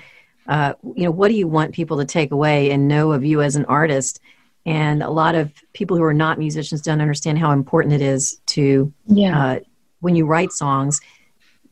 uh, 0.47 0.73
you 0.95 1.03
know, 1.03 1.11
what 1.11 1.29
do 1.29 1.35
you 1.35 1.47
want 1.47 1.73
people 1.73 1.97
to 1.97 2.05
take 2.05 2.31
away 2.31 2.71
and 2.71 2.87
know 2.87 3.11
of 3.11 3.23
you 3.23 3.41
as 3.41 3.55
an 3.55 3.65
artist 3.65 4.19
and 4.65 5.01
a 5.01 5.09
lot 5.09 5.35
of 5.35 5.51
people 5.73 5.95
who 5.95 6.03
are 6.03 6.13
not 6.13 6.37
musicians 6.37 6.81
don't 6.81 7.01
understand 7.01 7.39
how 7.39 7.51
important 7.51 7.93
it 7.93 8.01
is 8.01 8.39
to 8.47 8.91
yeah. 9.07 9.39
uh, 9.39 9.59
when 10.01 10.15
you 10.15 10.25
write 10.25 10.51
songs 10.51 10.99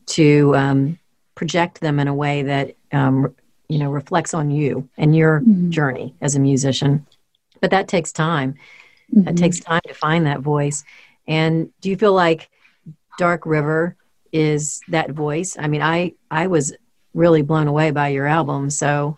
to 0.06 0.54
um, 0.56 0.98
project 1.34 1.80
them 1.80 1.98
in 1.98 2.08
a 2.08 2.14
way 2.14 2.42
that 2.42 2.74
um, 2.92 3.34
you 3.68 3.78
know 3.78 3.90
reflects 3.90 4.32
on 4.34 4.50
you 4.50 4.88
and 4.96 5.16
your 5.16 5.40
mm-hmm. 5.40 5.70
journey 5.70 6.14
as 6.20 6.36
a 6.36 6.40
musician 6.40 7.06
but 7.60 7.70
that 7.70 7.88
takes 7.88 8.12
time. 8.12 8.54
Mm-hmm. 9.14 9.24
That 9.24 9.36
takes 9.36 9.60
time 9.60 9.80
to 9.86 9.94
find 9.94 10.26
that 10.26 10.40
voice. 10.40 10.84
And 11.26 11.70
do 11.80 11.90
you 11.90 11.96
feel 11.96 12.12
like 12.12 12.50
Dark 13.18 13.46
River 13.46 13.96
is 14.32 14.80
that 14.88 15.10
voice? 15.10 15.56
I 15.58 15.68
mean, 15.68 15.82
I 15.82 16.14
I 16.30 16.46
was 16.46 16.74
really 17.16 17.42
blown 17.42 17.66
away 17.66 17.90
by 17.90 18.08
your 18.08 18.26
album. 18.26 18.70
So 18.70 19.16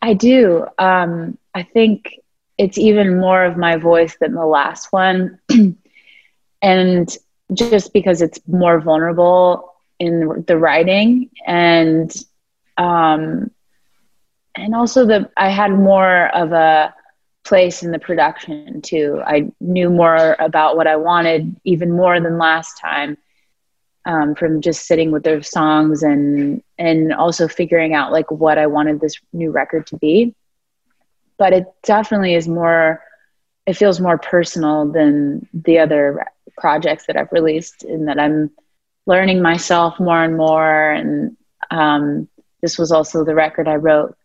I 0.00 0.14
do. 0.14 0.66
Um, 0.78 1.38
I 1.54 1.62
think 1.64 2.20
it's 2.56 2.78
even 2.78 3.18
more 3.18 3.44
of 3.44 3.56
my 3.56 3.76
voice 3.76 4.16
than 4.20 4.34
the 4.34 4.46
last 4.46 4.92
one. 4.92 5.38
and 6.62 7.16
just 7.52 7.92
because 7.92 8.20
it's 8.22 8.40
more 8.46 8.80
vulnerable 8.80 9.74
in 9.98 10.44
the 10.46 10.56
writing 10.56 11.30
and 11.46 12.14
um, 12.76 13.50
and 14.54 14.74
also 14.74 15.06
the 15.06 15.30
I 15.36 15.48
had 15.50 15.72
more 15.72 16.28
of 16.34 16.52
a 16.52 16.94
place 17.44 17.82
in 17.82 17.90
the 17.90 17.98
production 17.98 18.82
too. 18.82 19.22
I 19.24 19.50
knew 19.60 19.88
more 19.88 20.36
about 20.38 20.76
what 20.76 20.86
I 20.86 20.96
wanted 20.96 21.56
even 21.64 21.92
more 21.92 22.20
than 22.20 22.38
last 22.38 22.78
time 22.78 23.16
um, 24.08 24.34
from 24.34 24.62
just 24.62 24.86
sitting 24.86 25.10
with 25.10 25.22
those 25.22 25.50
songs 25.50 26.02
and 26.02 26.62
and 26.78 27.12
also 27.12 27.46
figuring 27.46 27.92
out 27.94 28.10
like 28.10 28.30
what 28.30 28.56
I 28.56 28.66
wanted 28.66 29.00
this 29.00 29.20
new 29.34 29.50
record 29.50 29.86
to 29.88 29.98
be. 29.98 30.34
But 31.36 31.52
it 31.52 31.66
definitely 31.84 32.34
is 32.34 32.48
more. 32.48 33.04
It 33.66 33.76
feels 33.76 34.00
more 34.00 34.16
personal 34.16 34.90
than 34.90 35.46
the 35.52 35.78
other 35.78 36.26
projects 36.56 37.04
that 37.06 37.18
I've 37.18 37.30
released, 37.32 37.82
in 37.82 38.06
that 38.06 38.18
I'm 38.18 38.50
learning 39.04 39.42
myself 39.42 40.00
more 40.00 40.24
and 40.24 40.38
more. 40.38 40.90
And 40.90 41.36
um, 41.70 42.28
this 42.62 42.78
was 42.78 42.90
also 42.90 43.24
the 43.24 43.34
record 43.34 43.68
I 43.68 43.74
wrote 43.74 44.16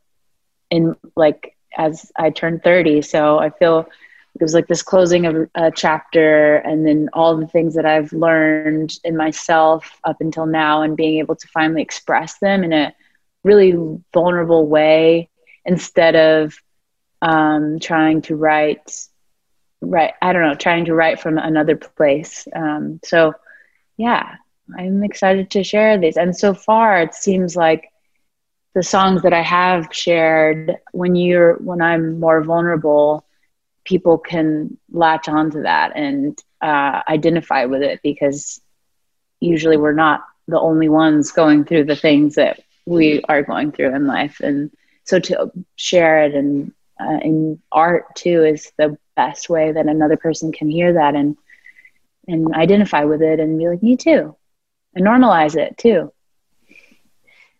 in 0.70 0.96
like 1.18 1.58
as 1.78 2.10
I 2.16 2.30
turned 2.30 2.64
30. 2.64 3.02
So 3.02 3.38
I 3.38 3.50
feel 3.50 3.90
it 4.36 4.42
was 4.42 4.54
like 4.54 4.68
this 4.68 4.82
closing 4.82 5.26
of 5.26 5.50
a 5.56 5.72
chapter 5.72 6.56
and 6.56 6.86
then 6.88 7.10
all 7.14 7.38
the 7.38 7.48
things 7.48 7.76
that 7.76 7.86
I've 7.86 8.12
learned 8.14 8.98
in 9.04 9.16
myself 9.16 10.00
up 10.04 10.22
until 10.22 10.46
now 10.46 10.82
and 10.82 10.98
being 10.98 11.20
able 11.20 11.36
to 11.36 11.48
finally 11.48 11.82
express 11.82 12.40
them 12.40 12.64
in 12.64 12.74
a 12.74 12.94
really 13.44 13.74
vulnerable 14.14 14.68
way 14.68 15.30
instead 15.66 16.16
of 16.16 16.56
um, 17.22 17.80
trying 17.80 18.22
to 18.24 18.36
write 18.36 19.08
right 19.82 20.14
i 20.22 20.32
don't 20.32 20.44
know 20.44 20.56
trying 20.56 20.86
to 20.86 20.94
write 20.94 21.20
from 21.20 21.38
another 21.38 21.76
place. 21.76 22.48
Um, 22.56 23.02
so 23.04 23.34
yeah 23.98 24.36
i'm 24.78 25.04
excited 25.04 25.52
to 25.52 25.64
share 25.64 25.98
these 25.98 26.16
and 26.16 26.36
so 26.36 26.54
far 26.54 27.02
it 27.02 27.14
seems 27.14 27.56
like 27.56 27.90
the 28.74 28.84
songs 28.84 29.22
that 29.22 29.34
I 29.34 29.42
have 29.42 29.90
shared, 29.92 30.78
when 30.92 31.16
you're 31.16 31.56
when 31.56 31.82
I'm 31.82 32.20
more 32.20 32.44
vulnerable, 32.44 33.26
people 33.86 34.18
can 34.18 34.78
latch 34.92 35.28
onto 35.28 35.64
that 35.64 35.96
and 35.96 36.42
uh, 36.62 37.02
identify 37.08 37.66
with 37.66 37.82
it 37.82 38.00
because 38.04 38.62
usually 39.40 39.78
we're 39.78 39.92
not 39.92 40.24
the 40.48 40.60
only 40.60 40.90
ones 40.90 41.32
going 41.32 41.66
through 41.66 41.86
the 41.86 41.96
things 41.96 42.36
that 42.36 42.60
we 42.86 43.22
are 43.30 43.44
going 43.44 43.72
through 43.72 43.96
in 43.96 44.08
life, 44.08 44.40
and 44.42 44.72
so 45.06 45.20
to 45.20 45.52
share 45.76 46.24
it 46.24 46.36
and 46.36 46.74
uh, 47.00 47.20
in 47.22 47.62
art 47.72 48.16
too 48.16 48.44
is 48.44 48.72
the 48.78 48.98
best 49.16 49.50
way 49.50 49.72
that 49.72 49.88
another 49.88 50.18
person 50.18 50.52
can 50.52 50.70
hear 50.70 50.94
that 50.94 51.16
and 51.16 51.38
and 52.28 52.54
identify 52.54 53.04
with 53.04 53.22
it 53.22 53.40
and 53.40 53.58
be 53.58 53.68
like 53.68 53.84
me 53.84 53.98
too. 53.98 54.36
And 54.96 55.06
normalize 55.06 55.56
it 55.56 55.78
too. 55.78 56.14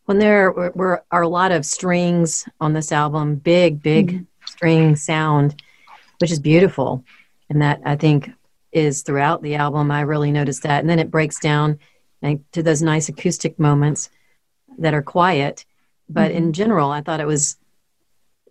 When 0.06 0.20
there 0.20 0.52
were, 0.52 0.72
were, 0.76 1.04
are 1.12 1.22
a 1.22 1.28
lot 1.28 1.52
of 1.52 1.66
strings 1.66 2.48
on 2.60 2.74
this 2.74 2.92
album, 2.92 3.36
big, 3.36 3.82
big 3.82 4.08
mm-hmm. 4.08 4.24
string 4.46 4.96
sound, 4.96 5.62
which 6.24 6.32
is 6.32 6.40
beautiful. 6.40 7.04
And 7.50 7.62
that 7.62 7.82
I 7.84 7.98
think 7.98 8.32
is 8.72 9.02
throughout 9.02 9.42
the 9.42 9.56
album. 9.56 9.92
I 9.92 10.00
really 10.02 10.32
noticed 10.32 10.64
that. 10.64 10.80
And 10.80 10.90
then 10.90 10.98
it 10.98 11.12
breaks 11.12 11.38
down 11.38 11.80
to 12.54 12.64
those 12.64 12.82
nice 12.82 13.10
acoustic 13.10 13.60
moments 13.60 14.10
that 14.78 14.94
are 14.94 15.02
quiet. 15.02 15.66
But 16.08 16.30
mm-hmm. 16.30 16.38
in 16.38 16.54
general, 16.54 16.92
I 16.92 17.02
thought 17.02 17.20
it 17.20 17.28
was, 17.28 17.58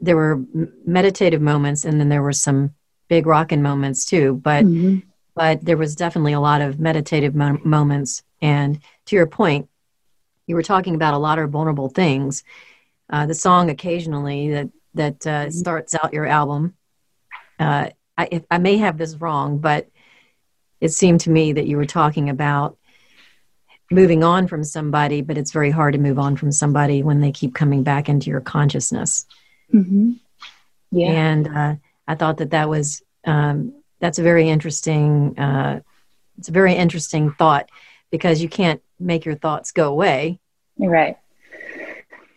there 0.02 0.16
were 0.16 0.44
meditative 0.84 1.40
moments 1.40 1.86
and 1.86 1.98
then 1.98 2.10
there 2.10 2.20
were 2.20 2.34
some 2.34 2.74
big 3.08 3.24
rocking 3.24 3.62
moments 3.62 4.04
too. 4.04 4.34
But, 4.34 4.66
mm-hmm. 4.66 4.98
but 5.34 5.64
there 5.64 5.78
was 5.78 5.96
definitely 5.96 6.34
a 6.34 6.40
lot 6.40 6.60
of 6.60 6.78
meditative 6.78 7.34
mo- 7.34 7.58
moments. 7.64 8.22
And 8.42 8.80
to 9.06 9.16
your 9.16 9.26
point, 9.26 9.70
you 10.46 10.56
were 10.56 10.62
talking 10.62 10.94
about 10.94 11.14
a 11.14 11.18
lot 11.18 11.38
of 11.38 11.48
vulnerable 11.48 11.88
things. 11.88 12.44
Uh, 13.08 13.24
the 13.24 13.34
song 13.34 13.70
occasionally 13.70 14.50
that 14.50 14.68
that 14.92 15.26
uh, 15.26 15.30
mm-hmm. 15.30 15.50
starts 15.50 15.94
out 15.94 16.12
your 16.12 16.26
album. 16.26 16.74
Uh, 17.62 17.90
I, 18.18 18.42
I 18.50 18.58
may 18.58 18.76
have 18.76 18.98
this 18.98 19.16
wrong, 19.16 19.58
but 19.58 19.88
it 20.80 20.90
seemed 20.90 21.20
to 21.20 21.30
me 21.30 21.52
that 21.52 21.66
you 21.66 21.76
were 21.76 21.86
talking 21.86 22.28
about 22.28 22.76
moving 23.90 24.24
on 24.24 24.48
from 24.48 24.64
somebody, 24.64 25.22
but 25.22 25.38
it's 25.38 25.52
very 25.52 25.70
hard 25.70 25.94
to 25.94 26.00
move 26.00 26.18
on 26.18 26.36
from 26.36 26.50
somebody 26.50 27.02
when 27.02 27.20
they 27.20 27.30
keep 27.30 27.54
coming 27.54 27.82
back 27.82 28.08
into 28.08 28.30
your 28.30 28.40
consciousness. 28.40 29.26
Mm-hmm. 29.72 30.12
Yeah, 30.90 31.08
and 31.08 31.48
uh, 31.48 31.74
I 32.06 32.14
thought 32.14 32.38
that 32.38 32.50
that 32.50 32.68
was 32.68 33.02
um, 33.24 33.74
that's 34.00 34.18
a 34.18 34.22
very 34.22 34.48
interesting. 34.48 35.38
Uh, 35.38 35.80
it's 36.38 36.48
a 36.48 36.52
very 36.52 36.74
interesting 36.74 37.32
thought 37.32 37.70
because 38.10 38.42
you 38.42 38.48
can't 38.48 38.82
make 38.98 39.24
your 39.24 39.36
thoughts 39.36 39.72
go 39.72 39.88
away. 39.88 40.38
Right. 40.78 41.16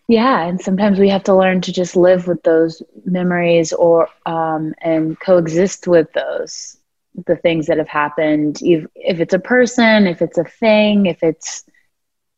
Yeah, 0.08 0.44
and 0.46 0.62
sometimes 0.62 1.00
we 1.00 1.10
have 1.10 1.24
to 1.24 1.36
learn 1.36 1.62
to 1.62 1.72
just 1.74 1.96
live 1.96 2.28
with 2.28 2.44
those 2.44 2.82
memories 3.06 3.74
or 3.74 4.10
um, 4.26 4.74
and 4.82 5.20
coexist 5.20 5.88
with 5.88 6.12
those 6.14 6.78
the 7.26 7.36
things 7.36 7.68
that 7.68 7.78
have 7.78 7.88
happened. 7.88 8.60
If, 8.62 8.86
if 8.96 9.20
it's 9.20 9.34
a 9.34 9.40
person, 9.40 10.06
if 10.06 10.22
it's 10.22 10.38
a 10.38 10.44
thing, 10.44 11.06
if 11.06 11.24
it's 11.24 11.64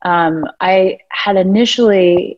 um, 0.03 0.45
I 0.61 0.99
had 1.09 1.35
initially 1.35 2.37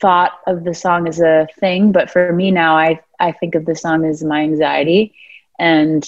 thought 0.00 0.32
of 0.46 0.64
the 0.64 0.74
song 0.74 1.08
as 1.08 1.20
a 1.20 1.46
thing, 1.60 1.92
but 1.92 2.10
for 2.10 2.32
me 2.32 2.50
now, 2.50 2.76
I 2.76 3.00
I 3.18 3.32
think 3.32 3.54
of 3.54 3.64
the 3.64 3.76
song 3.76 4.04
as 4.04 4.22
my 4.22 4.40
anxiety, 4.42 5.14
and 5.58 6.04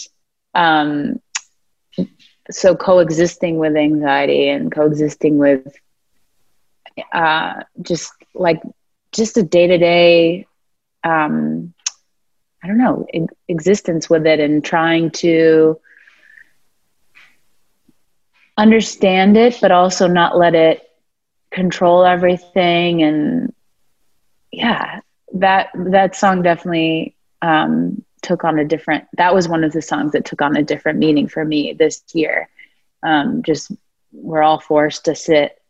um, 0.54 1.20
so 2.50 2.74
coexisting 2.76 3.58
with 3.58 3.76
anxiety 3.76 4.48
and 4.48 4.70
coexisting 4.70 5.38
with 5.38 5.76
uh, 7.12 7.62
just 7.82 8.12
like 8.34 8.62
just 9.12 9.36
a 9.36 9.42
day-to-day 9.42 10.46
um, 11.04 11.72
i 12.62 12.66
don't 12.66 12.78
know 12.78 13.06
existence 13.48 14.08
with 14.08 14.26
it 14.26 14.40
and 14.40 14.64
trying 14.64 15.10
to 15.10 15.78
understand 18.56 19.36
it 19.36 19.58
but 19.60 19.70
also 19.72 20.06
not 20.06 20.36
let 20.36 20.54
it 20.54 20.88
control 21.54 22.04
everything. 22.04 23.02
And 23.02 23.54
yeah 24.50 25.00
that 25.34 25.70
that 25.74 26.14
song 26.14 26.42
definitely 26.42 27.16
um, 27.42 28.04
took 28.22 28.44
on 28.44 28.58
a 28.58 28.64
different 28.64 29.04
that 29.16 29.34
was 29.34 29.48
one 29.48 29.64
of 29.64 29.72
the 29.72 29.82
songs 29.82 30.12
that 30.12 30.24
took 30.24 30.42
on 30.42 30.56
a 30.56 30.62
different 30.62 30.98
meaning 30.98 31.28
for 31.28 31.44
me 31.44 31.72
this 31.72 32.02
year. 32.12 32.48
Um, 33.02 33.42
just 33.42 33.70
we're 34.12 34.42
all 34.42 34.60
forced 34.60 35.06
to 35.06 35.14
sit 35.14 35.60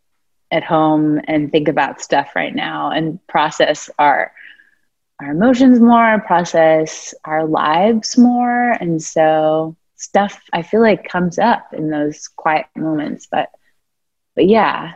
at 0.51 0.63
home 0.63 1.19
and 1.27 1.51
think 1.51 1.67
about 1.67 2.01
stuff 2.01 2.35
right 2.35 2.53
now 2.53 2.91
and 2.91 3.25
process 3.27 3.89
our 3.99 4.33
our 5.19 5.31
emotions 5.31 5.79
more 5.79 6.21
process 6.25 7.13
our 7.23 7.45
lives 7.45 8.17
more 8.17 8.71
and 8.71 9.01
so 9.01 9.75
stuff 9.95 10.41
i 10.53 10.61
feel 10.61 10.81
like 10.81 11.07
comes 11.07 11.39
up 11.39 11.73
in 11.73 11.89
those 11.89 12.27
quiet 12.27 12.65
moments 12.75 13.27
but 13.29 13.49
but 14.35 14.47
yeah 14.47 14.93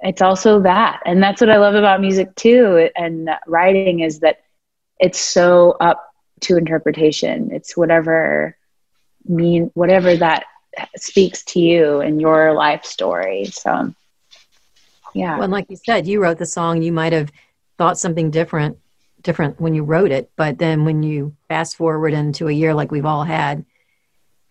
it's 0.00 0.22
also 0.22 0.60
that 0.60 1.00
and 1.06 1.22
that's 1.22 1.40
what 1.40 1.50
i 1.50 1.56
love 1.56 1.74
about 1.74 2.00
music 2.00 2.34
too 2.34 2.90
and 2.96 3.30
writing 3.46 4.00
is 4.00 4.20
that 4.20 4.40
it's 5.00 5.18
so 5.18 5.76
up 5.80 6.10
to 6.40 6.56
interpretation. 6.56 7.50
It's 7.52 7.76
whatever 7.76 8.56
mean 9.26 9.70
whatever 9.74 10.16
that 10.16 10.44
speaks 10.96 11.44
to 11.44 11.60
you 11.60 12.00
in 12.00 12.20
your 12.20 12.54
life 12.54 12.84
story. 12.84 13.46
So 13.46 13.94
yeah. 15.14 15.38
Well, 15.38 15.48
like 15.48 15.66
you 15.68 15.76
said, 15.76 16.06
you 16.06 16.22
wrote 16.22 16.38
the 16.38 16.46
song, 16.46 16.82
you 16.82 16.92
might 16.92 17.12
have 17.12 17.30
thought 17.78 17.98
something 17.98 18.30
different 18.30 18.78
different 19.22 19.60
when 19.60 19.74
you 19.74 19.84
wrote 19.84 20.10
it, 20.10 20.30
but 20.36 20.58
then 20.58 20.84
when 20.84 21.02
you 21.02 21.36
fast 21.48 21.76
forward 21.76 22.12
into 22.12 22.48
a 22.48 22.52
year 22.52 22.74
like 22.74 22.90
we've 22.90 23.06
all 23.06 23.24
had, 23.24 23.64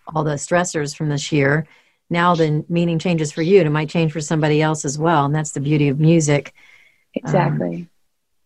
all 0.08 0.24
the 0.24 0.36
stressors 0.36 0.96
from 0.96 1.10
this 1.10 1.32
year, 1.32 1.68
now 2.10 2.36
the 2.36 2.66
meaning 2.70 3.00
changes 3.00 3.32
for 3.32 3.42
you 3.42 3.60
and 3.60 3.68
it 3.68 3.72
might 3.72 3.90
change 3.90 4.12
for 4.12 4.22
somebody 4.22 4.62
else 4.62 4.86
as 4.86 4.98
well. 4.98 5.26
And 5.26 5.36
that's 5.36 5.52
the 5.52 5.60
beauty 5.60 5.90
of 5.90 6.00
music. 6.00 6.54
Exactly. 7.14 7.76
Um, 7.76 7.90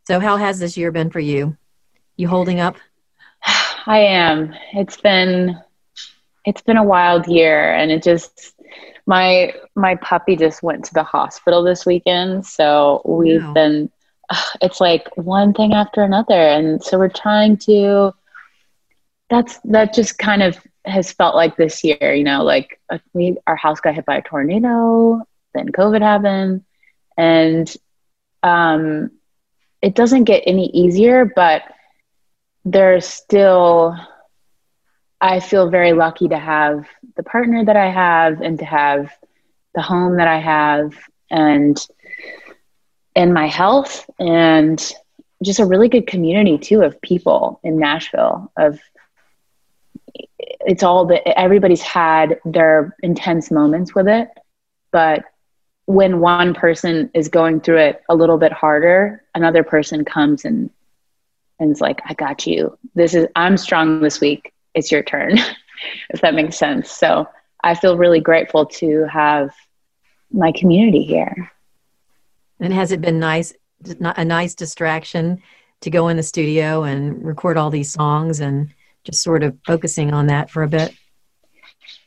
so 0.06 0.20
how 0.20 0.38
has 0.38 0.60
this 0.60 0.78
year 0.78 0.92
been 0.92 1.10
for 1.10 1.20
you? 1.20 1.58
You 2.18 2.28
holding 2.28 2.60
up? 2.60 2.76
I 3.86 4.00
am. 4.00 4.54
It's 4.74 5.00
been 5.00 5.60
it's 6.46 6.62
been 6.62 6.78
a 6.78 6.84
wild 6.84 7.28
year 7.28 7.74
and 7.74 7.90
it 7.90 8.04
just 8.04 8.54
my 9.06 9.54
my 9.76 9.96
puppy 9.96 10.36
just 10.36 10.64
went 10.64 10.86
to 10.86 10.94
the 10.94 11.04
hospital 11.04 11.64
this 11.64 11.86
weekend, 11.86 12.46
so 12.46 13.02
we've 13.06 13.44
wow. 13.44 13.54
been 13.54 13.92
it's 14.62 14.80
like 14.80 15.10
one 15.16 15.54
thing 15.54 15.74
after 15.74 16.02
another 16.02 16.34
and 16.34 16.84
so 16.84 16.98
we're 16.98 17.10
trying 17.10 17.58
to 17.58 18.14
that's 19.30 19.60
that 19.66 19.94
just 19.94 20.18
kind 20.18 20.44
of 20.44 20.58
has 20.86 21.12
felt 21.12 21.36
like 21.36 21.56
this 21.56 21.84
year, 21.84 22.14
you 22.14 22.24
know, 22.24 22.44
like 22.44 22.80
uh, 22.90 23.00
we 23.14 23.38
our 23.48 23.56
house 23.56 23.80
got 23.80 23.96
hit 23.96 24.06
by 24.06 24.18
a 24.18 24.22
tornado, 24.22 25.22
then 25.54 25.70
COVID 25.70 26.02
happened, 26.02 26.64
and 27.18 27.74
um, 28.42 29.12
it 29.82 29.96
doesn't 29.96 30.26
get 30.26 30.44
any 30.46 30.68
easier, 30.68 31.26
but 31.26 31.64
there's 32.66 33.06
still. 33.06 33.98
I 35.22 35.40
feel 35.40 35.70
very 35.70 35.94
lucky 35.94 36.28
to 36.28 36.38
have 36.38 36.86
the 37.16 37.24
partner 37.24 37.64
that 37.66 37.76
I 37.76 37.90
have 37.90 38.42
and 38.42 38.60
to 38.60 38.66
have 38.66 39.12
the 39.76 39.82
home 39.82 40.18
that 40.18 40.28
I 40.28 40.40
have 40.40 40.94
and 41.30 41.78
and 43.16 43.34
my 43.34 43.48
health 43.48 44.10
and 44.20 44.94
just 45.44 45.60
a 45.60 45.66
really 45.66 45.90
good 45.90 46.08
community 46.08 46.58
too 46.58 46.82
of 46.82 47.02
people 47.02 47.60
in 47.64 47.78
Nashville 47.78 48.52
of 48.58 48.80
it's 50.40 50.84
all 50.84 51.06
that 51.08 51.28
everybody's 51.38 51.82
had 51.82 52.40
their 52.46 52.96
intense 53.04 53.52
moments 53.52 53.94
with 53.94 54.08
it 54.08 54.30
but 54.92 55.24
when 55.86 56.20
one 56.20 56.54
person 56.54 57.10
is 57.14 57.28
going 57.28 57.60
through 57.60 57.78
it 57.80 58.02
a 58.10 58.16
little 58.16 58.38
bit 58.38 58.54
harder 58.54 59.24
another 59.36 59.64
person 59.64 60.06
comes 60.06 60.46
and 60.46 60.70
and 61.60 61.72
is 61.72 61.82
like 61.82 62.02
i 62.06 62.14
got 62.14 62.46
you. 62.48 62.78
This 62.96 63.14
is 63.14 63.28
i'm 63.36 63.58
strong 63.58 64.02
this 64.02 64.20
week. 64.22 64.54
It's 64.74 64.92
your 64.92 65.04
turn 65.04 65.38
if 66.10 66.22
that 66.22 66.34
makes 66.34 66.58
sense 66.58 66.92
so 66.92 67.28
i 67.64 67.74
feel 67.76 67.98
really 67.98 68.20
grateful 68.20 68.66
to 68.66 69.06
have 69.06 69.52
my 70.32 70.52
community 70.52 71.04
here 71.04 71.52
and 72.60 72.74
has 72.74 72.92
it 72.92 73.02
been 73.02 73.20
nice 73.20 73.54
a 74.02 74.26
nice 74.26 74.56
distraction 74.56 75.42
to 75.82 75.90
go 75.90 76.08
in 76.08 76.18
the 76.18 76.24
studio 76.24 76.84
and 76.84 77.24
record 77.24 77.58
all 77.58 77.70
these 77.70 77.92
songs 77.92 78.40
and 78.40 78.74
just 79.04 79.22
sort 79.22 79.44
of 79.44 79.58
focusing 79.66 80.14
on 80.14 80.28
that 80.28 80.50
for 80.50 80.64
a 80.64 80.68
bit? 80.68 80.94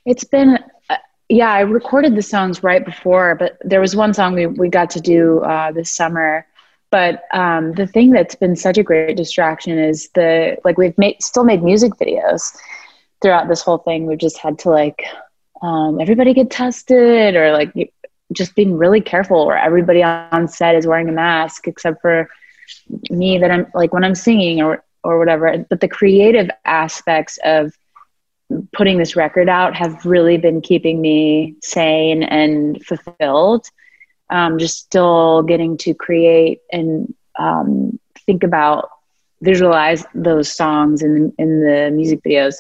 It's 0.07 0.25
been, 0.25 0.59
uh, 0.89 0.97
yeah, 1.29 1.53
I 1.53 1.61
recorded 1.61 2.17
the 2.17 2.23
songs 2.23 2.63
right 2.63 2.85
before, 2.85 3.35
but 3.35 3.59
there 3.63 3.81
was 3.81 3.95
one 3.95 4.15
song 4.15 4.35
we, 4.35 4.47
we 4.47 4.69
got 4.69 4.91
to 4.91 5.01
do 5.01 5.41
uh, 5.41 5.73
this 5.73 5.91
summer. 5.91 6.47
But 6.91 7.25
um, 7.35 7.73
the 7.73 7.87
thing 7.87 8.13
that's 8.13 8.37
been 8.37 8.57
such 8.57 8.79
a 8.79 8.83
great 8.83 9.17
distraction 9.17 9.79
is 9.79 10.09
the, 10.15 10.57
like, 10.65 10.79
we've 10.79 10.97
made, 10.97 11.23
still 11.23 11.45
made 11.45 11.63
music 11.63 11.93
videos 12.01 12.57
throughout 13.23 13.49
this 13.49 13.63
whole 13.63 13.79
thing. 13.79 14.07
We've 14.07 14.19
just 14.19 14.39
had 14.39 14.59
to, 14.61 14.71
like, 14.71 15.05
um, 15.63 16.01
everybody 16.01 16.35
get 16.35 16.51
tested 16.51 17.37
or, 17.37 17.53
like, 17.53 17.73
just 18.33 18.55
being 18.55 18.77
really 18.77 19.01
careful 19.01 19.47
where 19.47 19.57
everybody 19.57 20.03
on 20.03 20.49
set 20.49 20.75
is 20.75 20.87
wearing 20.87 21.09
a 21.09 21.13
mask 21.13 21.69
except 21.69 22.03
for 22.03 22.29
me 23.09 23.39
that 23.39 23.53
I'm 23.53 23.69
like 23.73 23.93
when 23.93 24.03
I'm 24.03 24.17
singing 24.17 24.61
or 24.61 24.85
or 25.05 25.19
whatever. 25.19 25.65
But 25.71 25.81
the 25.81 25.89
creative 25.89 26.51
aspects 26.65 27.39
of 27.45 27.73
putting 28.73 28.99
this 28.99 29.15
record 29.15 29.49
out 29.49 29.77
have 29.77 30.05
really 30.05 30.39
been 30.39 30.61
keeping 30.61 31.01
me 31.01 31.55
sane 31.63 32.25
and 32.25 32.85
fulfilled. 32.85 33.67
Um, 34.29 34.59
just 34.59 34.79
still 34.79 35.43
getting 35.43 35.77
to 35.79 35.95
create 35.95 36.63
and 36.73 37.15
um, 37.39 38.01
think 38.27 38.43
about, 38.43 38.91
visualize 39.41 40.05
those 40.15 40.53
songs 40.53 41.03
in 41.03 41.33
in 41.39 41.61
the 41.61 41.91
music 41.93 42.23
videos. 42.25 42.57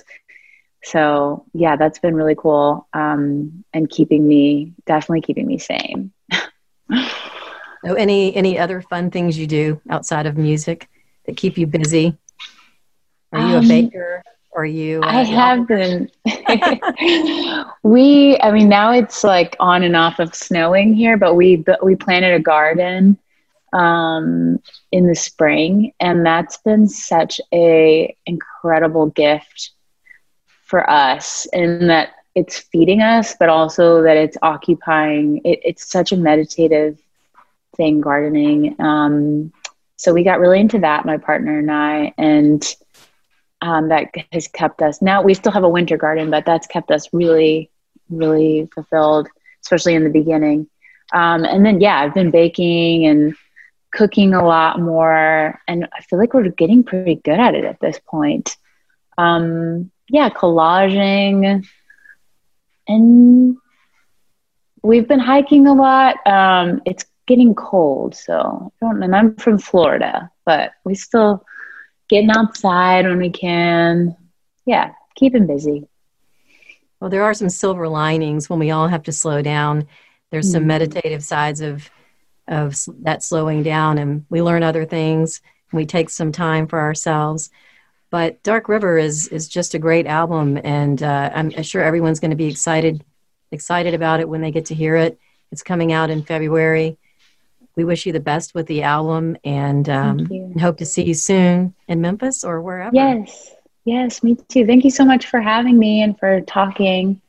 So 0.87 1.45
yeah, 1.53 1.75
that's 1.75 1.99
been 1.99 2.15
really 2.15 2.37
cool 2.37 2.87
um, 2.93 3.65
and 3.75 3.91
keeping 3.91 4.27
me 4.27 4.73
definitely 4.87 5.21
keeping 5.21 5.45
me 5.45 5.59
sane. 5.59 6.13
so 7.85 7.95
any 7.95 8.35
any 8.37 8.57
other 8.57 8.81
fun 8.83 9.11
things 9.11 9.37
you 9.37 9.49
do 9.49 9.81
outside 9.91 10.27
of 10.27 10.39
music 10.39 10.89
that 11.27 11.37
keep 11.37 11.59
you 11.59 11.67
busy? 11.67 12.17
Are 13.33 13.41
you 13.41 13.57
um, 13.57 13.65
a 13.65 13.69
baker? 13.69 14.23
Are 14.55 14.65
you? 14.65 15.01
Uh, 15.03 15.07
I 15.07 15.23
have 15.25 15.67
been. 15.67 16.09
we, 17.83 18.39
I 18.41 18.53
mean, 18.53 18.69
now 18.69 18.93
it's 18.93 19.25
like 19.25 19.57
on 19.59 19.83
and 19.83 19.97
off 19.97 20.21
of 20.21 20.37
snowing 20.37 20.95
here, 20.95 21.17
but 21.17 21.35
we 21.35 21.57
but 21.57 21.85
we 21.85 21.97
planted 21.97 22.33
a 22.33 22.41
garden 22.41 23.19
um, 23.73 24.63
in 24.93 25.09
the 25.09 25.17
spring, 25.17 25.95
and 25.99 26.25
that's 26.25 26.59
been 26.59 26.87
such 26.87 27.41
a 27.53 28.17
incredible 28.25 29.07
gift 29.07 29.73
for 30.67 30.89
us, 30.91 31.47
in 31.53 31.87
that 31.87 32.11
it's 32.35 32.59
feeding 32.59 33.01
us, 33.01 33.35
but 33.39 33.49
also 33.49 34.03
that 34.03 34.17
it's 34.17 34.37
occupying. 34.43 35.41
It, 35.45 35.61
it's 35.65 35.89
such 35.89 36.13
a 36.13 36.17
meditative 36.17 36.99
thing, 37.77 38.01
gardening. 38.01 38.79
Um, 38.81 39.53
so 39.97 40.13
we 40.13 40.25
got 40.25 40.41
really 40.41 40.61
into 40.61 40.81
that, 40.81 41.07
my 41.07 41.17
partner 41.17 41.59
and 41.59 41.71
I, 41.71 42.13
and 42.19 42.63
um, 43.63 43.89
that 43.89 44.11
has 44.33 44.49
kept 44.49 44.83
us. 44.83 45.01
Now 45.01 45.23
we 45.23 45.33
still 45.35 45.53
have 45.53 45.65
a 45.65 45.69
winter 45.69 45.97
garden, 45.97 46.31
but 46.31 46.45
that's 46.45 46.67
kept 46.67 46.91
us 46.91 47.09
really, 47.13 47.71
really 48.11 48.69
fulfilled, 48.75 49.29
especially 49.63 49.95
in 49.95 50.05
the 50.05 50.11
beginning. 50.11 50.69
Um, 51.13 51.45
and 51.45 51.65
then, 51.65 51.81
yeah, 51.81 52.01
I've 52.01 52.15
been 52.15 52.31
baking 52.31 53.07
and 53.07 53.35
cooking 53.93 54.35
a 54.35 54.47
lot 54.47 54.81
more, 54.81 55.59
and 55.67 55.89
I 55.97 56.03
feel 56.03 56.19
like 56.19 56.35
we're 56.35 56.49
getting 56.51 56.85
pretty 56.85 57.15
good 57.15 57.39
at 57.39 57.55
it 57.55 57.65
at 57.65 57.81
this 57.81 57.99
point. 58.05 58.57
Um, 59.17 59.91
yeah, 60.09 60.31
collaging, 60.31 61.67
and 62.89 63.57
we've 64.83 65.09
been 65.09 65.21
hiking 65.21 65.67
a 65.67 65.75
lot. 65.75 66.25
Um, 66.27 66.83
it's 66.87 67.05
getting 67.27 67.55
cold, 67.55 68.15
so 68.15 68.73
I 68.83 68.87
don't. 68.87 69.03
And 69.03 69.15
I'm 69.15 69.37
from 69.37 69.59
Florida, 69.59 70.31
but 70.45 70.73
we 70.85 70.95
still 70.95 71.45
getting 72.09 72.31
outside 72.31 73.07
when 73.07 73.19
we 73.19 73.31
can. 73.31 74.17
Yeah, 74.65 74.93
keeping 75.17 75.47
busy. 75.47 75.89
Well, 77.01 77.11
there 77.11 77.25
are 77.25 77.35
some 77.35 77.51
silver 77.51 77.89
linings 77.89 78.49
when 78.49 78.59
we 78.59 78.71
all 78.71 78.89
have 78.89 79.03
to 79.05 79.13
slow 79.13 79.43
down. 79.43 79.87
There's 80.31 80.51
some 80.51 80.63
mm-hmm. 80.63 80.69
meditative 80.69 81.23
sides 81.23 81.61
of 81.61 81.91
of 82.49 82.77
that 83.01 83.23
slowing 83.23 83.63
down, 83.63 83.99
and 83.99 84.25
we 84.31 84.41
learn 84.41 84.63
other 84.63 84.85
things. 84.85 85.41
we 85.73 85.85
take 85.85 86.09
some 86.09 86.31
time 86.31 86.69
for 86.69 86.79
ourselves. 86.79 87.51
But 88.11 88.43
Dark 88.43 88.69
River 88.69 88.99
is 88.99 89.29
is 89.29 89.49
just 89.49 89.75
a 89.75 89.79
great 89.79 90.07
album, 90.07 90.59
and 90.63 91.03
uh, 91.03 91.31
I'm 91.35 91.51
sure 91.63 91.83
everyone's 91.83 92.21
going 92.21 92.31
to 92.31 92.37
be 92.37 92.47
excited 92.47 93.05
excited 93.53 93.95
about 93.95 94.21
it 94.21 94.29
when 94.29 94.41
they 94.41 94.51
get 94.51 94.67
to 94.67 94.75
hear 94.75 94.97
it. 94.97 95.19
It's 95.53 95.63
coming 95.63 95.93
out 95.93 96.11
in 96.11 96.23
February 96.23 96.99
we 97.77 97.85
wish 97.85 98.07
you 98.07 98.13
the 98.13 98.21
best 98.21 98.55
with 98.55 98.67
the 98.67 98.83
album 98.83 99.37
and, 99.45 99.89
um, 99.89 100.19
and 100.31 100.61
hope 100.61 100.79
to 100.79 100.87
see 100.87 101.05
you 101.05 101.15
soon 101.15 101.75
in 101.89 102.01
Memphis 102.01 102.43
or 102.43 102.63
wherever. 102.63 102.95
Yes, 102.95 103.53
yes, 103.85 104.23
me 104.23 104.37
too. 104.49 104.67
Thank 104.67 104.85
you 104.85 104.91
so 104.91 105.05
much 105.05 105.27
for 105.27 105.41
having 105.41 105.79
me 105.79 106.03
and 106.03 106.19
for 106.19 106.41
talking 106.41 107.21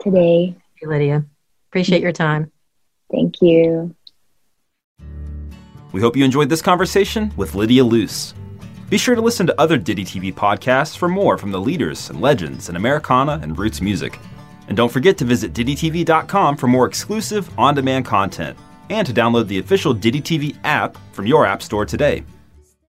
today. 0.00 0.56
Hey, 0.76 0.86
Lydia. 0.86 1.24
Appreciate 1.68 2.00
your 2.00 2.12
time. 2.12 2.50
Thank 3.12 3.42
you. 3.42 3.94
We 5.92 6.00
hope 6.00 6.16
you 6.16 6.24
enjoyed 6.24 6.48
this 6.48 6.62
conversation 6.62 7.32
with 7.36 7.54
Lydia 7.54 7.84
Luce. 7.84 8.32
Be 8.90 8.98
sure 8.98 9.14
to 9.14 9.20
listen 9.20 9.46
to 9.46 9.60
other 9.60 9.78
Ditty 9.78 10.04
TV 10.04 10.34
podcasts 10.34 10.96
for 10.96 11.08
more 11.08 11.38
from 11.38 11.52
the 11.52 11.60
leaders 11.60 12.10
and 12.10 12.20
legends 12.20 12.68
in 12.68 12.74
Americana 12.74 13.38
and 13.40 13.56
roots 13.56 13.80
music. 13.80 14.18
And 14.66 14.76
don't 14.76 14.90
forget 14.90 15.16
to 15.18 15.24
visit 15.24 15.52
DittyTV.com 15.52 16.56
for 16.56 16.66
more 16.66 16.86
exclusive 16.86 17.48
on 17.56 17.76
demand 17.76 18.04
content 18.04 18.58
and 18.90 19.06
to 19.06 19.12
download 19.12 19.46
the 19.46 19.60
official 19.60 19.94
Ditty 19.94 20.20
TV 20.20 20.56
app 20.64 20.98
from 21.12 21.24
your 21.24 21.46
App 21.46 21.62
Store 21.62 21.86
today. 21.86 22.24